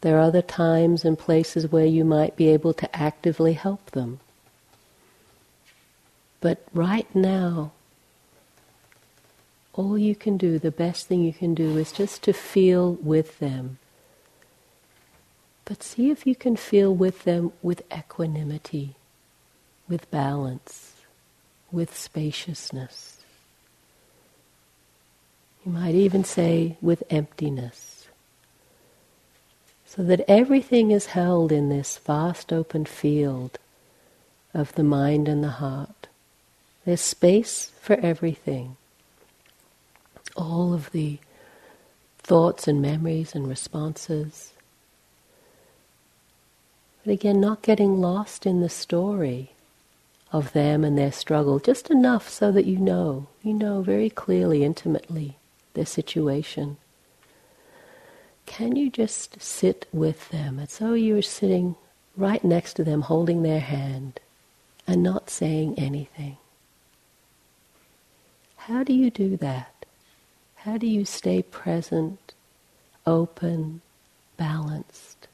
There 0.02 0.18
are 0.18 0.28
other 0.28 0.42
times 0.42 1.02
and 1.02 1.18
places 1.18 1.72
where 1.72 1.86
you 1.86 2.04
might 2.04 2.36
be 2.36 2.48
able 2.48 2.74
to 2.74 2.94
actively 2.94 3.54
help 3.54 3.92
them. 3.92 4.20
But 6.42 6.58
right 6.74 7.08
now, 7.14 7.72
all 9.74 9.98
you 9.98 10.14
can 10.14 10.36
do, 10.36 10.58
the 10.58 10.70
best 10.70 11.06
thing 11.06 11.22
you 11.22 11.32
can 11.32 11.54
do, 11.54 11.76
is 11.76 11.92
just 11.92 12.22
to 12.22 12.32
feel 12.32 12.94
with 12.94 13.38
them. 13.40 13.78
But 15.64 15.82
see 15.82 16.10
if 16.10 16.26
you 16.26 16.34
can 16.34 16.56
feel 16.56 16.94
with 16.94 17.24
them 17.24 17.52
with 17.62 17.82
equanimity, 17.92 18.94
with 19.88 20.10
balance, 20.10 20.94
with 21.72 21.96
spaciousness. 21.96 23.18
You 25.64 25.72
might 25.72 25.94
even 25.94 26.24
say 26.24 26.76
with 26.80 27.02
emptiness 27.10 27.94
so 29.86 30.02
that 30.02 30.28
everything 30.28 30.90
is 30.90 31.06
held 31.06 31.52
in 31.52 31.68
this 31.68 31.98
vast 31.98 32.52
open 32.52 32.84
field 32.84 33.58
of 34.52 34.74
the 34.74 34.82
mind 34.82 35.28
and 35.28 35.42
the 35.42 35.48
heart. 35.48 36.08
There's 36.84 37.00
space 37.00 37.70
for 37.80 37.94
everything. 37.94 38.76
All 40.36 40.74
of 40.74 40.90
the 40.92 41.18
thoughts 42.18 42.66
and 42.66 42.80
memories 42.80 43.34
and 43.34 43.48
responses. 43.48 44.52
But 47.04 47.12
again, 47.12 47.40
not 47.40 47.62
getting 47.62 48.00
lost 48.00 48.46
in 48.46 48.60
the 48.60 48.68
story 48.68 49.52
of 50.32 50.52
them 50.52 50.84
and 50.84 50.96
their 50.98 51.12
struggle, 51.12 51.58
just 51.58 51.90
enough 51.90 52.28
so 52.28 52.50
that 52.50 52.64
you 52.64 52.78
know, 52.78 53.26
you 53.42 53.52
know 53.52 53.82
very 53.82 54.10
clearly, 54.10 54.64
intimately, 54.64 55.36
their 55.74 55.86
situation 55.86 56.78
can 58.46 58.76
you 58.76 58.90
just 58.90 59.40
sit 59.40 59.86
with 59.92 60.28
them 60.30 60.58
as 60.58 60.78
though 60.78 60.94
you 60.94 61.14
were 61.14 61.22
sitting 61.22 61.76
right 62.16 62.44
next 62.44 62.74
to 62.74 62.84
them, 62.84 63.02
holding 63.02 63.42
their 63.42 63.60
hand 63.60 64.20
and 64.86 65.02
not 65.02 65.30
saying 65.30 65.78
anything? 65.78 66.36
How 68.56 68.84
do 68.84 68.92
you 68.92 69.10
do 69.10 69.36
that? 69.38 69.73
How 70.64 70.78
do 70.78 70.86
you 70.86 71.04
stay 71.04 71.42
present, 71.42 72.32
open, 73.06 73.82
balanced? 74.38 75.28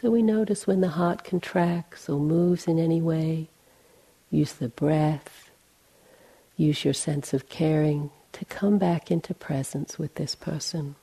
So 0.00 0.12
we 0.12 0.22
notice 0.22 0.64
when 0.64 0.80
the 0.80 0.90
heart 0.90 1.24
contracts 1.24 2.08
or 2.08 2.20
moves 2.20 2.68
in 2.68 2.78
any 2.78 3.00
way, 3.00 3.48
use 4.30 4.52
the 4.52 4.68
breath, 4.68 5.50
use 6.56 6.84
your 6.84 6.94
sense 6.94 7.34
of 7.34 7.48
caring 7.48 8.10
to 8.30 8.44
come 8.44 8.78
back 8.78 9.10
into 9.10 9.34
presence 9.34 9.98
with 9.98 10.14
this 10.14 10.36
person. 10.36 10.94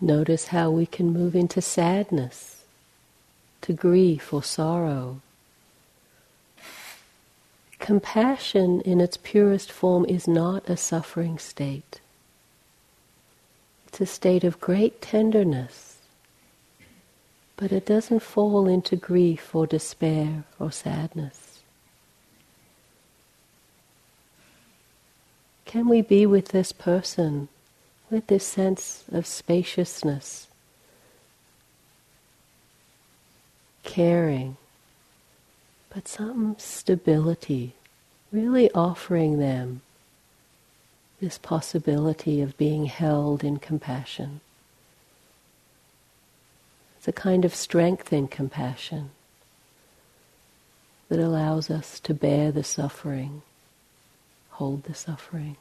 Notice 0.00 0.46
how 0.46 0.70
we 0.70 0.86
can 0.86 1.12
move 1.12 1.36
into 1.36 1.60
sadness, 1.60 2.62
to 3.60 3.74
grief 3.74 4.32
or 4.32 4.42
sorrow. 4.42 5.20
Compassion 7.78 8.80
in 8.82 9.00
its 9.00 9.18
purest 9.18 9.70
form 9.70 10.06
is 10.06 10.26
not 10.26 10.68
a 10.68 10.76
suffering 10.76 11.38
state. 11.38 12.00
It's 13.88 14.00
a 14.00 14.06
state 14.06 14.44
of 14.44 14.60
great 14.60 15.02
tenderness, 15.02 15.98
but 17.56 17.70
it 17.70 17.84
doesn't 17.84 18.20
fall 18.20 18.68
into 18.68 18.96
grief 18.96 19.54
or 19.54 19.66
despair 19.66 20.44
or 20.58 20.72
sadness. 20.72 21.60
Can 25.66 25.88
we 25.88 26.00
be 26.00 26.24
with 26.24 26.48
this 26.48 26.72
person 26.72 27.48
with 28.10 28.26
this 28.26 28.44
sense 28.44 29.04
of 29.12 29.26
spaciousness, 29.26 30.48
caring, 33.84 34.56
but 35.94 36.08
some 36.08 36.56
stability, 36.58 37.74
really 38.32 38.70
offering 38.72 39.38
them 39.38 39.80
this 41.20 41.38
possibility 41.38 42.40
of 42.40 42.56
being 42.56 42.86
held 42.86 43.44
in 43.44 43.58
compassion. 43.58 44.40
It's 46.98 47.08
a 47.08 47.12
kind 47.12 47.44
of 47.44 47.54
strength 47.54 48.12
in 48.12 48.28
compassion 48.28 49.10
that 51.08 51.18
allows 51.18 51.70
us 51.70 52.00
to 52.00 52.14
bear 52.14 52.52
the 52.52 52.64
suffering, 52.64 53.42
hold 54.50 54.84
the 54.84 54.94
suffering. 54.94 55.56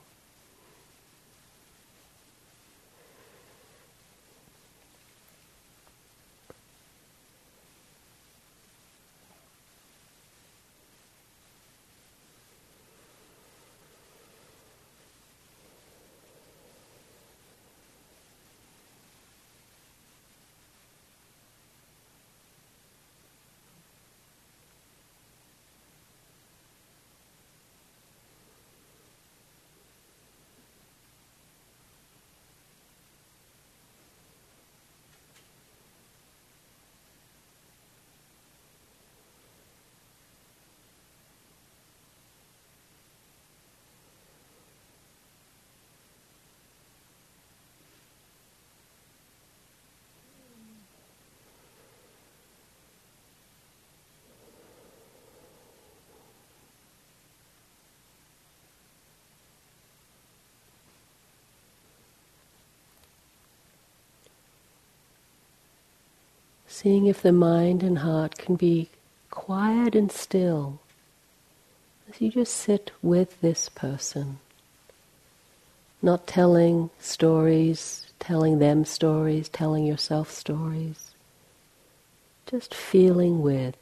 Seeing 66.82 67.08
if 67.08 67.22
the 67.22 67.34
mind 67.34 67.84
and 67.84 67.98
heart 67.98 68.38
can 68.38 68.56
be 68.56 68.89
quiet 69.30 69.96
and 69.96 70.10
still 70.10 70.80
as 72.10 72.22
you 72.22 72.32
just 72.32 72.54
sit 72.54 72.89
with 73.02 73.42
this 73.42 73.68
person, 73.68 74.39
not 76.02 76.26
telling 76.26 76.89
stories, 76.98 78.06
telling 78.18 78.60
them 78.60 78.86
stories, 78.86 79.50
telling 79.50 79.86
yourself 79.86 80.32
stories, 80.32 81.12
just 82.50 82.74
feeling 82.74 83.42
with. 83.42 83.76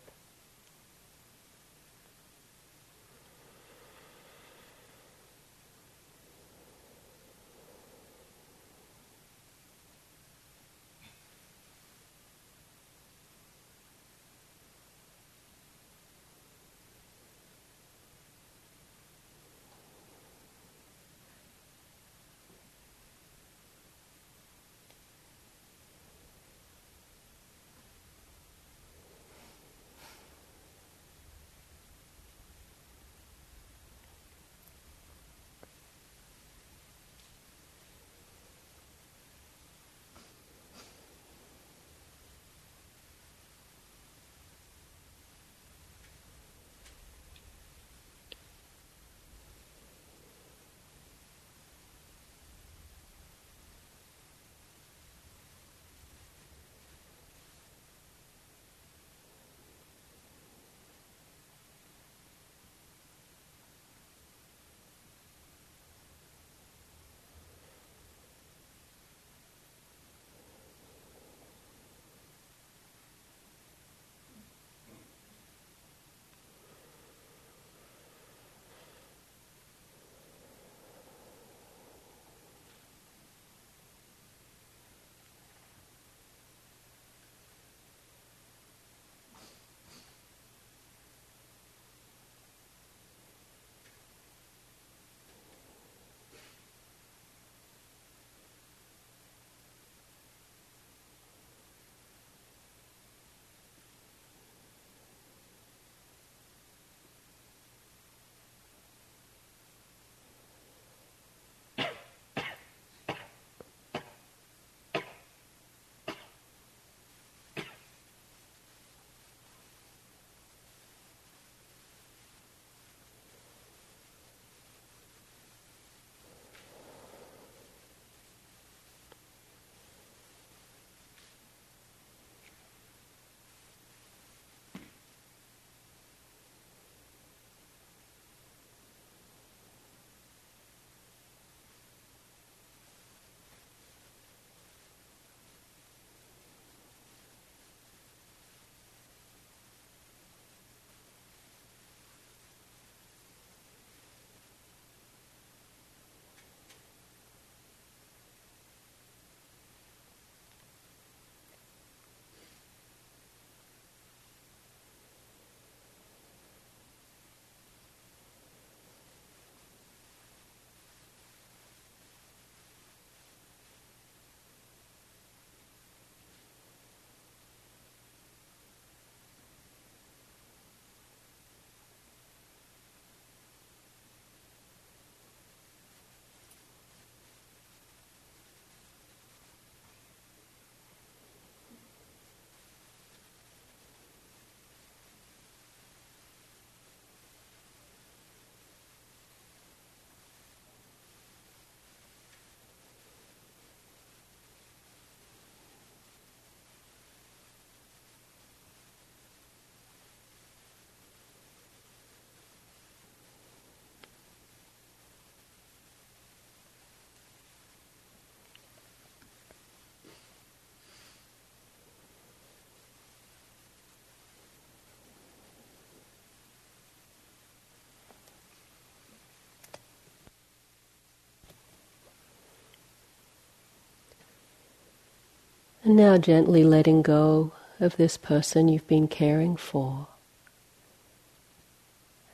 And 235.87 235.95
now 235.95 236.17
gently 236.17 236.65
letting 236.65 237.01
go 237.01 237.53
of 237.79 237.95
this 237.95 238.17
person 238.17 238.67
you've 238.67 238.89
been 238.89 239.07
caring 239.07 239.55
for. 239.55 240.09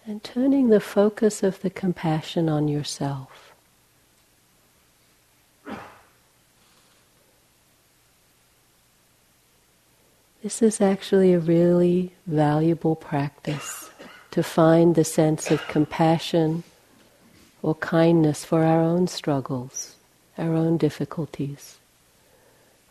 And 0.08 0.24
turning 0.24 0.70
the 0.70 0.80
focus 0.80 1.44
of 1.44 1.62
the 1.62 1.70
compassion 1.70 2.50
on 2.50 2.68
yourself. 2.68 3.54
This 10.42 10.64
is 10.64 10.82
actually 10.82 11.34
a 11.34 11.40
really 11.40 12.12
valuable 12.26 12.96
practice 12.96 13.92
to 14.32 14.42
find 14.42 14.96
the 14.96 15.04
sense 15.04 15.52
of 15.52 15.68
compassion 15.68 16.64
or 17.62 17.76
kindness 17.76 18.44
for 18.44 18.64
our 18.64 18.82
own 18.82 19.06
struggles, 19.08 19.96
our 20.40 20.56
own 20.56 20.78
difficulties 20.78 21.78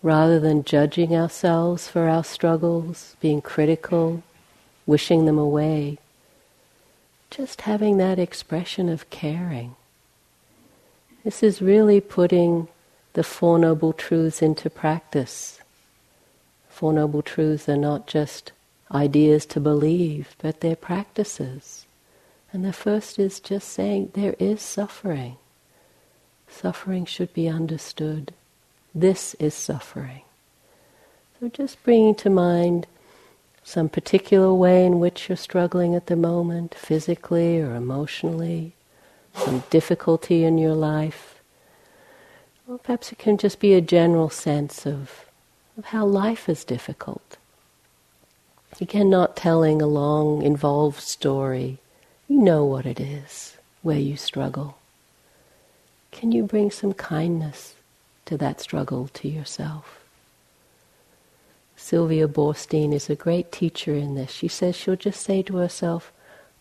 rather 0.02 0.40
than 0.40 0.64
judging 0.64 1.14
ourselves 1.14 1.88
for 1.88 2.08
our 2.08 2.24
struggles, 2.24 3.16
being 3.20 3.40
critical, 3.40 4.22
wishing 4.84 5.26
them 5.26 5.38
away, 5.38 5.98
just 7.30 7.62
having 7.62 7.96
that 7.96 8.18
expression 8.18 8.88
of 8.88 9.08
caring. 9.10 9.74
This 11.24 11.42
is 11.42 11.62
really 11.62 12.00
putting 12.00 12.68
the 13.12 13.22
Four 13.22 13.58
Noble 13.58 13.92
Truths 13.92 14.42
into 14.42 14.68
practice. 14.68 15.60
Four 16.68 16.92
Noble 16.94 17.22
Truths 17.22 17.68
are 17.68 17.76
not 17.76 18.06
just 18.08 18.50
ideas 18.90 19.46
to 19.46 19.60
believe, 19.60 20.34
but 20.38 20.60
they're 20.60 20.74
practices. 20.74 21.86
And 22.52 22.64
the 22.64 22.72
first 22.72 23.18
is 23.18 23.40
just 23.40 23.68
saying 23.68 24.10
there 24.14 24.34
is 24.38 24.60
suffering. 24.60 25.36
Suffering 26.48 27.06
should 27.06 27.32
be 27.32 27.48
understood. 27.48 28.34
This 28.94 29.34
is 29.34 29.54
suffering. 29.54 30.22
So 31.40 31.48
just 31.48 31.82
bringing 31.82 32.14
to 32.16 32.30
mind 32.30 32.86
some 33.64 33.88
particular 33.88 34.52
way 34.52 34.84
in 34.84 35.00
which 35.00 35.28
you're 35.28 35.36
struggling 35.36 35.94
at 35.94 36.06
the 36.06 36.16
moment, 36.16 36.74
physically 36.74 37.60
or 37.60 37.74
emotionally, 37.74 38.72
some 39.34 39.62
difficulty 39.70 40.44
in 40.44 40.58
your 40.58 40.74
life. 40.74 41.40
Or 42.68 42.78
perhaps 42.78 43.12
it 43.12 43.18
can 43.18 43.38
just 43.38 43.60
be 43.60 43.74
a 43.74 43.80
general 43.80 44.30
sense 44.30 44.86
of, 44.86 45.26
of 45.78 45.86
how 45.86 46.04
life 46.04 46.48
is 46.48 46.64
difficult. 46.64 47.38
Again, 48.80 49.10
not 49.10 49.36
telling 49.36 49.80
a 49.80 49.86
long, 49.86 50.42
involved 50.42 51.00
story. 51.00 51.78
You 52.28 52.38
know 52.40 52.64
what 52.64 52.86
it 52.86 53.00
is, 53.00 53.56
where 53.82 53.98
you 53.98 54.16
struggle. 54.16 54.78
Can 56.10 56.32
you 56.32 56.42
bring 56.42 56.70
some 56.70 56.92
kindness 56.92 57.74
to 58.32 58.38
that 58.38 58.62
struggle 58.62 59.08
to 59.12 59.28
yourself. 59.28 60.00
Sylvia 61.76 62.26
Boorstein 62.26 62.94
is 62.94 63.10
a 63.10 63.14
great 63.14 63.52
teacher 63.52 63.94
in 63.94 64.14
this. 64.14 64.30
She 64.30 64.48
says 64.48 64.74
she'll 64.74 64.96
just 64.96 65.20
say 65.20 65.42
to 65.42 65.56
herself, 65.56 66.10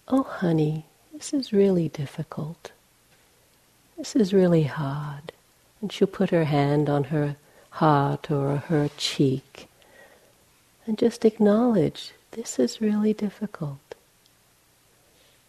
Oh, 0.10 0.24
honey, 0.24 0.84
this 1.14 1.34
is 1.34 1.54
really 1.54 1.88
difficult. 1.88 2.72
This 3.98 4.18
is 4.18 4.34
really 4.34 4.64
hard. 4.64 5.32
And 5.80 5.94
she'll 5.94 6.10
put 6.10 6.32
her 6.32 6.44
hand 6.44 6.90
on 6.90 7.06
her 7.06 7.38
heart 7.70 8.30
or 8.30 8.58
her 8.58 8.90
cheek 8.98 9.70
and 10.86 10.98
just 10.98 11.24
acknowledge 11.24 12.12
this 12.32 12.60
is 12.60 12.82
really 12.82 13.14
difficult. 13.14 13.96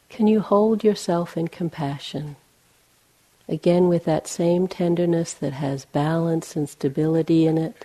Can 0.09 0.29
you 0.29 0.39
hold 0.39 0.85
yourself 0.85 1.37
in 1.37 1.49
compassion? 1.49 2.37
Again, 3.49 3.89
with 3.89 4.05
that 4.05 4.27
same 4.27 4.69
tenderness 4.69 5.35
that 5.35 5.53
has 5.53 5.85
balance 5.87 6.57
and 6.57 6.69
stability 6.69 7.47
in 7.47 7.59
it, 7.59 7.85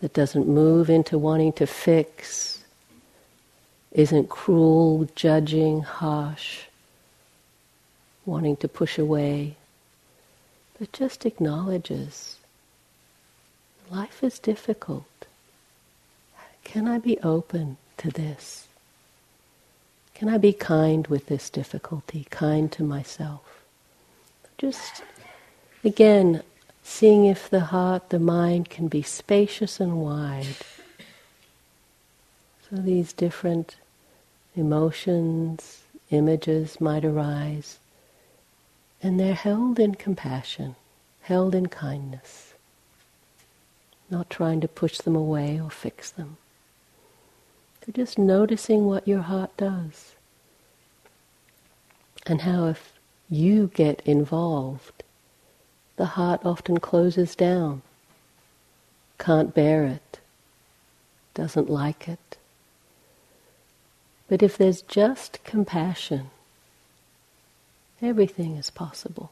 that 0.00 0.12
doesn't 0.12 0.48
move 0.48 0.90
into 0.90 1.16
wanting 1.16 1.52
to 1.54 1.66
fix, 1.66 2.62
isn't 3.92 4.28
cruel, 4.28 5.08
judging, 5.14 5.80
harsh, 5.80 6.64
wanting 8.26 8.56
to 8.56 8.68
push 8.68 8.98
away, 8.98 9.56
but 10.78 10.92
just 10.92 11.24
acknowledges 11.24 12.36
life 13.90 14.22
is 14.22 14.38
difficult. 14.38 15.06
Can 16.64 16.88
I 16.88 16.98
be 16.98 17.18
open 17.20 17.76
to 17.98 18.10
this? 18.10 18.66
Can 20.14 20.28
I 20.28 20.36
be 20.36 20.52
kind 20.52 21.06
with 21.06 21.26
this 21.26 21.48
difficulty, 21.48 22.26
kind 22.30 22.70
to 22.72 22.82
myself? 22.82 23.55
Just 24.58 25.02
again, 25.84 26.42
seeing 26.82 27.26
if 27.26 27.50
the 27.50 27.60
heart, 27.60 28.08
the 28.08 28.18
mind 28.18 28.70
can 28.70 28.88
be 28.88 29.02
spacious 29.02 29.80
and 29.80 30.00
wide. 30.00 30.56
So 32.68 32.76
these 32.76 33.12
different 33.12 33.76
emotions, 34.56 35.82
images 36.10 36.80
might 36.80 37.04
arise, 37.04 37.78
and 39.02 39.20
they're 39.20 39.34
held 39.34 39.78
in 39.78 39.94
compassion, 39.94 40.74
held 41.20 41.54
in 41.54 41.66
kindness, 41.66 42.54
not 44.10 44.30
trying 44.30 44.60
to 44.62 44.68
push 44.68 44.98
them 44.98 45.14
away 45.14 45.60
or 45.60 45.70
fix 45.70 46.10
them. 46.10 46.38
They're 47.80 48.04
just 48.04 48.18
noticing 48.18 48.86
what 48.86 49.06
your 49.06 49.22
heart 49.22 49.54
does, 49.56 50.14
and 52.24 52.40
how 52.40 52.66
if 52.66 52.95
you 53.28 53.70
get 53.74 54.00
involved, 54.02 55.02
the 55.96 56.06
heart 56.06 56.40
often 56.44 56.78
closes 56.78 57.34
down, 57.34 57.82
can't 59.18 59.54
bear 59.54 59.84
it, 59.84 60.20
doesn't 61.34 61.70
like 61.70 62.08
it. 62.08 62.38
But 64.28 64.42
if 64.42 64.56
there's 64.58 64.82
just 64.82 65.42
compassion, 65.44 66.30
everything 68.02 68.56
is 68.56 68.70
possible. 68.70 69.30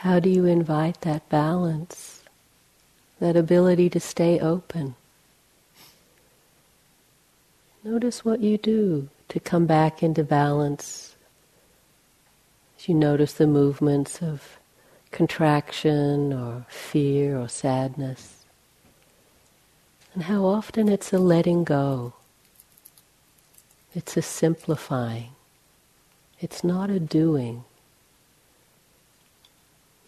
How 0.00 0.18
do 0.18 0.30
you 0.30 0.46
invite 0.46 1.02
that 1.02 1.28
balance, 1.28 2.22
that 3.18 3.36
ability 3.36 3.90
to 3.90 4.00
stay 4.00 4.40
open? 4.40 4.94
Notice 7.84 8.24
what 8.24 8.40
you 8.40 8.56
do 8.56 9.10
to 9.28 9.38
come 9.38 9.66
back 9.66 10.02
into 10.02 10.24
balance 10.24 11.14
as 12.78 12.88
you 12.88 12.94
notice 12.94 13.34
the 13.34 13.46
movements 13.46 14.22
of 14.22 14.58
contraction 15.10 16.32
or 16.32 16.64
fear 16.70 17.38
or 17.38 17.48
sadness. 17.48 18.46
And 20.14 20.22
how 20.22 20.46
often 20.46 20.88
it's 20.88 21.12
a 21.12 21.18
letting 21.18 21.62
go. 21.62 22.14
It's 23.94 24.16
a 24.16 24.22
simplifying. 24.22 25.32
It's 26.40 26.64
not 26.64 26.88
a 26.88 26.98
doing. 26.98 27.64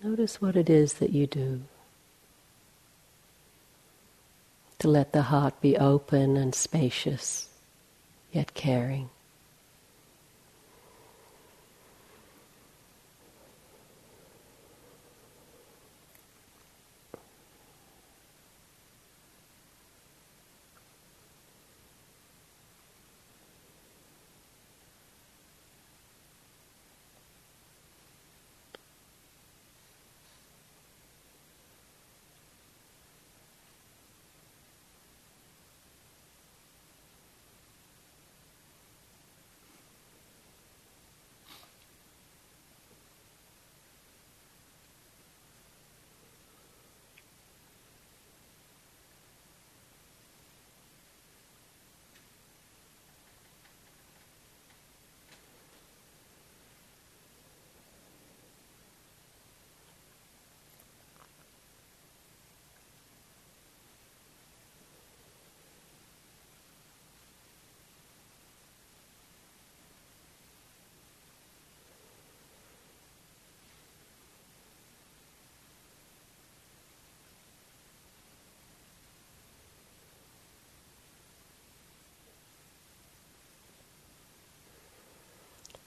Notice 0.03 0.41
what 0.41 0.57
it 0.57 0.69
is 0.69 0.95
that 0.95 1.11
you 1.11 1.29
do. 1.29 1.63
To 4.81 4.89
let 4.89 5.13
the 5.13 5.23
heart 5.23 5.61
be 5.61 5.77
open 5.77 6.37
and 6.37 6.55
spacious 6.55 7.49
yet 8.33 8.55
caring. 8.55 9.11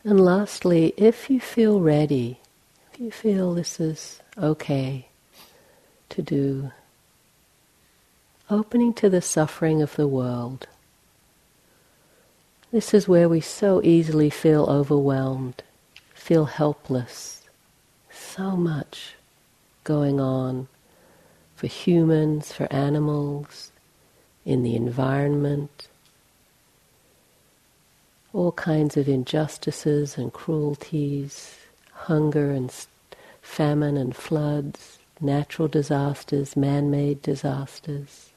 And 0.05 0.23
lastly, 0.23 0.93
if 0.97 1.31
you 1.31 1.39
feel 1.39 1.79
ready, 1.79 2.39
if 2.93 2.99
you 2.99 3.09
feel 3.09 3.55
this 3.55 3.79
is 3.79 4.21
okay 4.37 5.07
to 6.09 6.21
do, 6.21 6.71
opening 8.47 8.93
to 8.93 9.09
the 9.09 9.19
suffering 9.19 9.81
of 9.81 9.95
the 9.95 10.07
world. 10.07 10.67
This 12.71 12.93
is 12.93 13.07
where 13.07 13.27
we 13.27 13.41
so 13.41 13.81
easily 13.83 14.29
feel 14.29 14.65
overwhelmed, 14.65 15.63
feel 16.13 16.45
helpless. 16.45 17.41
So 18.11 18.55
much 18.55 19.15
going 19.83 20.19
on 20.19 20.67
for 21.55 21.65
humans, 21.65 22.53
for 22.53 22.71
animals, 22.71 23.71
in 24.45 24.61
the 24.61 24.75
environment 24.75 25.87
all 28.35 28.51
kinds 28.51 28.97
of 28.97 29.07
injustices 29.07 30.17
and 30.17 30.33
cruelties, 30.33 31.57
hunger 31.93 32.51
and 32.51 32.69
famine 33.41 33.95
and 33.95 34.13
floods, 34.13 34.99
natural 35.21 35.69
disasters, 35.69 36.57
man-made 36.57 37.21
disasters. 37.21 38.31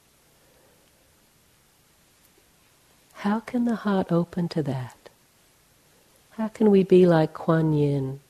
How 3.12 3.40
can 3.40 3.64
the 3.64 3.74
heart 3.74 4.12
open 4.12 4.49
to 4.51 4.62
that? 4.62 4.96
How 6.30 6.46
can 6.46 6.70
we 6.70 6.84
be 6.84 7.05
like 7.05 7.34
Kuan 7.34 7.72
Yin, 7.72 8.20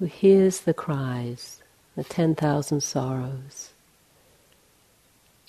who 0.00 0.06
hears 0.06 0.62
the 0.62 0.74
cries, 0.74 1.62
the 1.94 2.02
10,000 2.02 2.82
sorrows, 2.82 3.70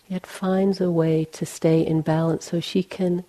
yet 0.08 0.28
finds 0.28 0.80
a 0.80 0.92
way 0.92 1.26
to 1.26 1.44
stay 1.44 1.82
in 1.82 2.02
balance 2.02 2.46
so 2.46 2.60
she 2.60 2.84
can 2.84 3.24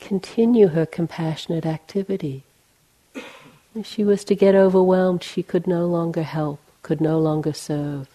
continue 0.00 0.68
her 0.68 0.86
compassionate 0.86 1.66
activity. 1.66 2.44
If 3.74 3.86
she 3.86 4.04
was 4.04 4.24
to 4.24 4.34
get 4.34 4.54
overwhelmed, 4.54 5.22
she 5.22 5.42
could 5.42 5.66
no 5.66 5.86
longer 5.86 6.22
help, 6.22 6.60
could 6.82 7.00
no 7.00 7.18
longer 7.18 7.52
serve. 7.52 8.08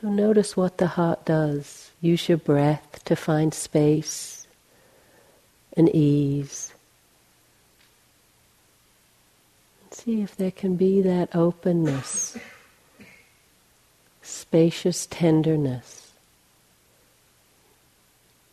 So 0.00 0.08
notice 0.08 0.56
what 0.56 0.78
the 0.78 0.88
heart 0.88 1.24
does. 1.24 1.92
Use 2.00 2.28
your 2.28 2.38
breath 2.38 3.04
to 3.04 3.14
find 3.14 3.54
space 3.54 4.46
and 5.76 5.88
ease. 5.94 6.72
See 9.92 10.22
if 10.22 10.34
there 10.34 10.50
can 10.50 10.74
be 10.74 11.02
that 11.02 11.36
openness, 11.36 12.36
spacious 14.22 15.06
tenderness 15.06 16.01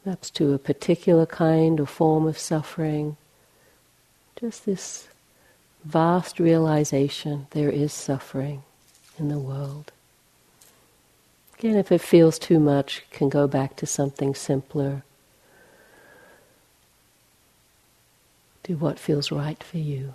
perhaps 0.04 0.30
to 0.32 0.54
a 0.54 0.60
particular 0.60 1.26
kind 1.26 1.80
or 1.80 1.86
form 1.86 2.28
of 2.28 2.38
suffering. 2.38 3.18
Just 4.40 4.66
this 4.66 5.08
vast 5.84 6.40
realization 6.40 7.48
there 7.52 7.70
is 7.70 7.94
suffering 7.94 8.64
in 9.18 9.30
the 9.30 9.40
world. 9.40 9.92
Again, 11.58 11.76
if 11.76 11.92
it 11.92 12.00
feels 12.00 12.40
too 12.40 12.60
much, 12.60 13.04
can 13.12 13.28
go 13.28 13.46
back 13.46 13.76
to 13.78 13.86
something 13.86 14.34
simpler. 14.34 15.04
Do 18.64 18.78
what 18.78 18.98
feels 18.98 19.32
right 19.32 19.62
for 19.62 19.78
you. 19.78 20.14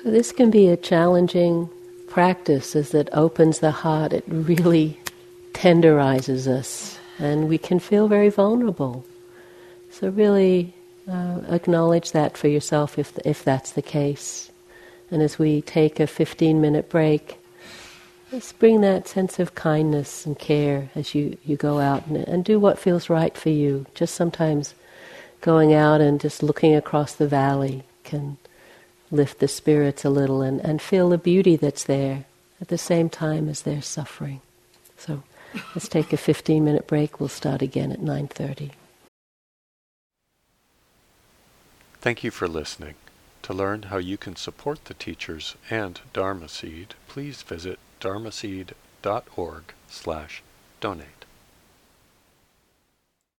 So 0.00 0.12
this 0.12 0.30
can 0.30 0.52
be 0.52 0.68
a 0.68 0.76
challenging 0.76 1.68
practice 2.06 2.76
as 2.76 2.94
it 2.94 3.08
opens 3.12 3.58
the 3.58 3.72
heart. 3.72 4.12
It 4.12 4.22
really 4.28 4.96
tenderizes 5.54 6.46
us, 6.46 6.96
and 7.18 7.48
we 7.48 7.58
can 7.58 7.80
feel 7.80 8.06
very 8.06 8.28
vulnerable. 8.28 9.04
So 9.90 10.10
really 10.10 10.72
uh, 11.10 11.40
acknowledge 11.48 12.12
that 12.12 12.36
for 12.36 12.46
yourself 12.46 12.96
if 12.96 13.18
if 13.24 13.42
that's 13.42 13.72
the 13.72 13.82
case. 13.82 14.52
And 15.10 15.20
as 15.20 15.36
we 15.36 15.62
take 15.62 15.98
a 15.98 16.06
15 16.06 16.60
minute 16.60 16.88
break, 16.88 17.36
let's 18.30 18.52
bring 18.52 18.82
that 18.82 19.08
sense 19.08 19.40
of 19.40 19.56
kindness 19.56 20.24
and 20.24 20.38
care 20.38 20.90
as 20.94 21.12
you, 21.12 21.36
you 21.44 21.56
go 21.56 21.80
out 21.80 22.06
and, 22.06 22.18
and 22.18 22.44
do 22.44 22.60
what 22.60 22.78
feels 22.78 23.10
right 23.10 23.36
for 23.36 23.50
you. 23.50 23.84
Just 23.96 24.14
sometimes 24.14 24.76
going 25.40 25.74
out 25.74 26.00
and 26.00 26.20
just 26.20 26.40
looking 26.40 26.76
across 26.76 27.16
the 27.16 27.26
valley 27.26 27.82
can 28.04 28.38
lift 29.10 29.38
the 29.38 29.48
spirits 29.48 30.04
a 30.04 30.10
little 30.10 30.42
and, 30.42 30.60
and 30.60 30.82
feel 30.82 31.08
the 31.08 31.18
beauty 31.18 31.56
that's 31.56 31.84
there 31.84 32.24
at 32.60 32.68
the 32.68 32.78
same 32.78 33.08
time 33.08 33.48
as 33.48 33.62
they're 33.62 33.82
suffering. 33.82 34.40
So 34.96 35.22
let's 35.74 35.88
take 35.88 36.12
a 36.12 36.16
15 36.16 36.64
minute 36.64 36.86
break. 36.86 37.20
We'll 37.20 37.28
start 37.28 37.62
again 37.62 37.92
at 37.92 38.00
9:30. 38.00 38.72
Thank 42.00 42.22
you 42.22 42.30
for 42.30 42.46
listening. 42.48 42.94
To 43.42 43.54
learn 43.54 43.84
how 43.84 43.96
you 43.96 44.18
can 44.18 44.36
support 44.36 44.84
the 44.84 44.94
teachers 44.94 45.56
and 45.70 46.00
Dharma 46.12 46.48
Seed, 46.48 46.94
please 47.08 47.42
visit 47.42 47.78
dharmaseed.org 48.00 49.62
slash 49.88 50.42
donate. 50.80 51.17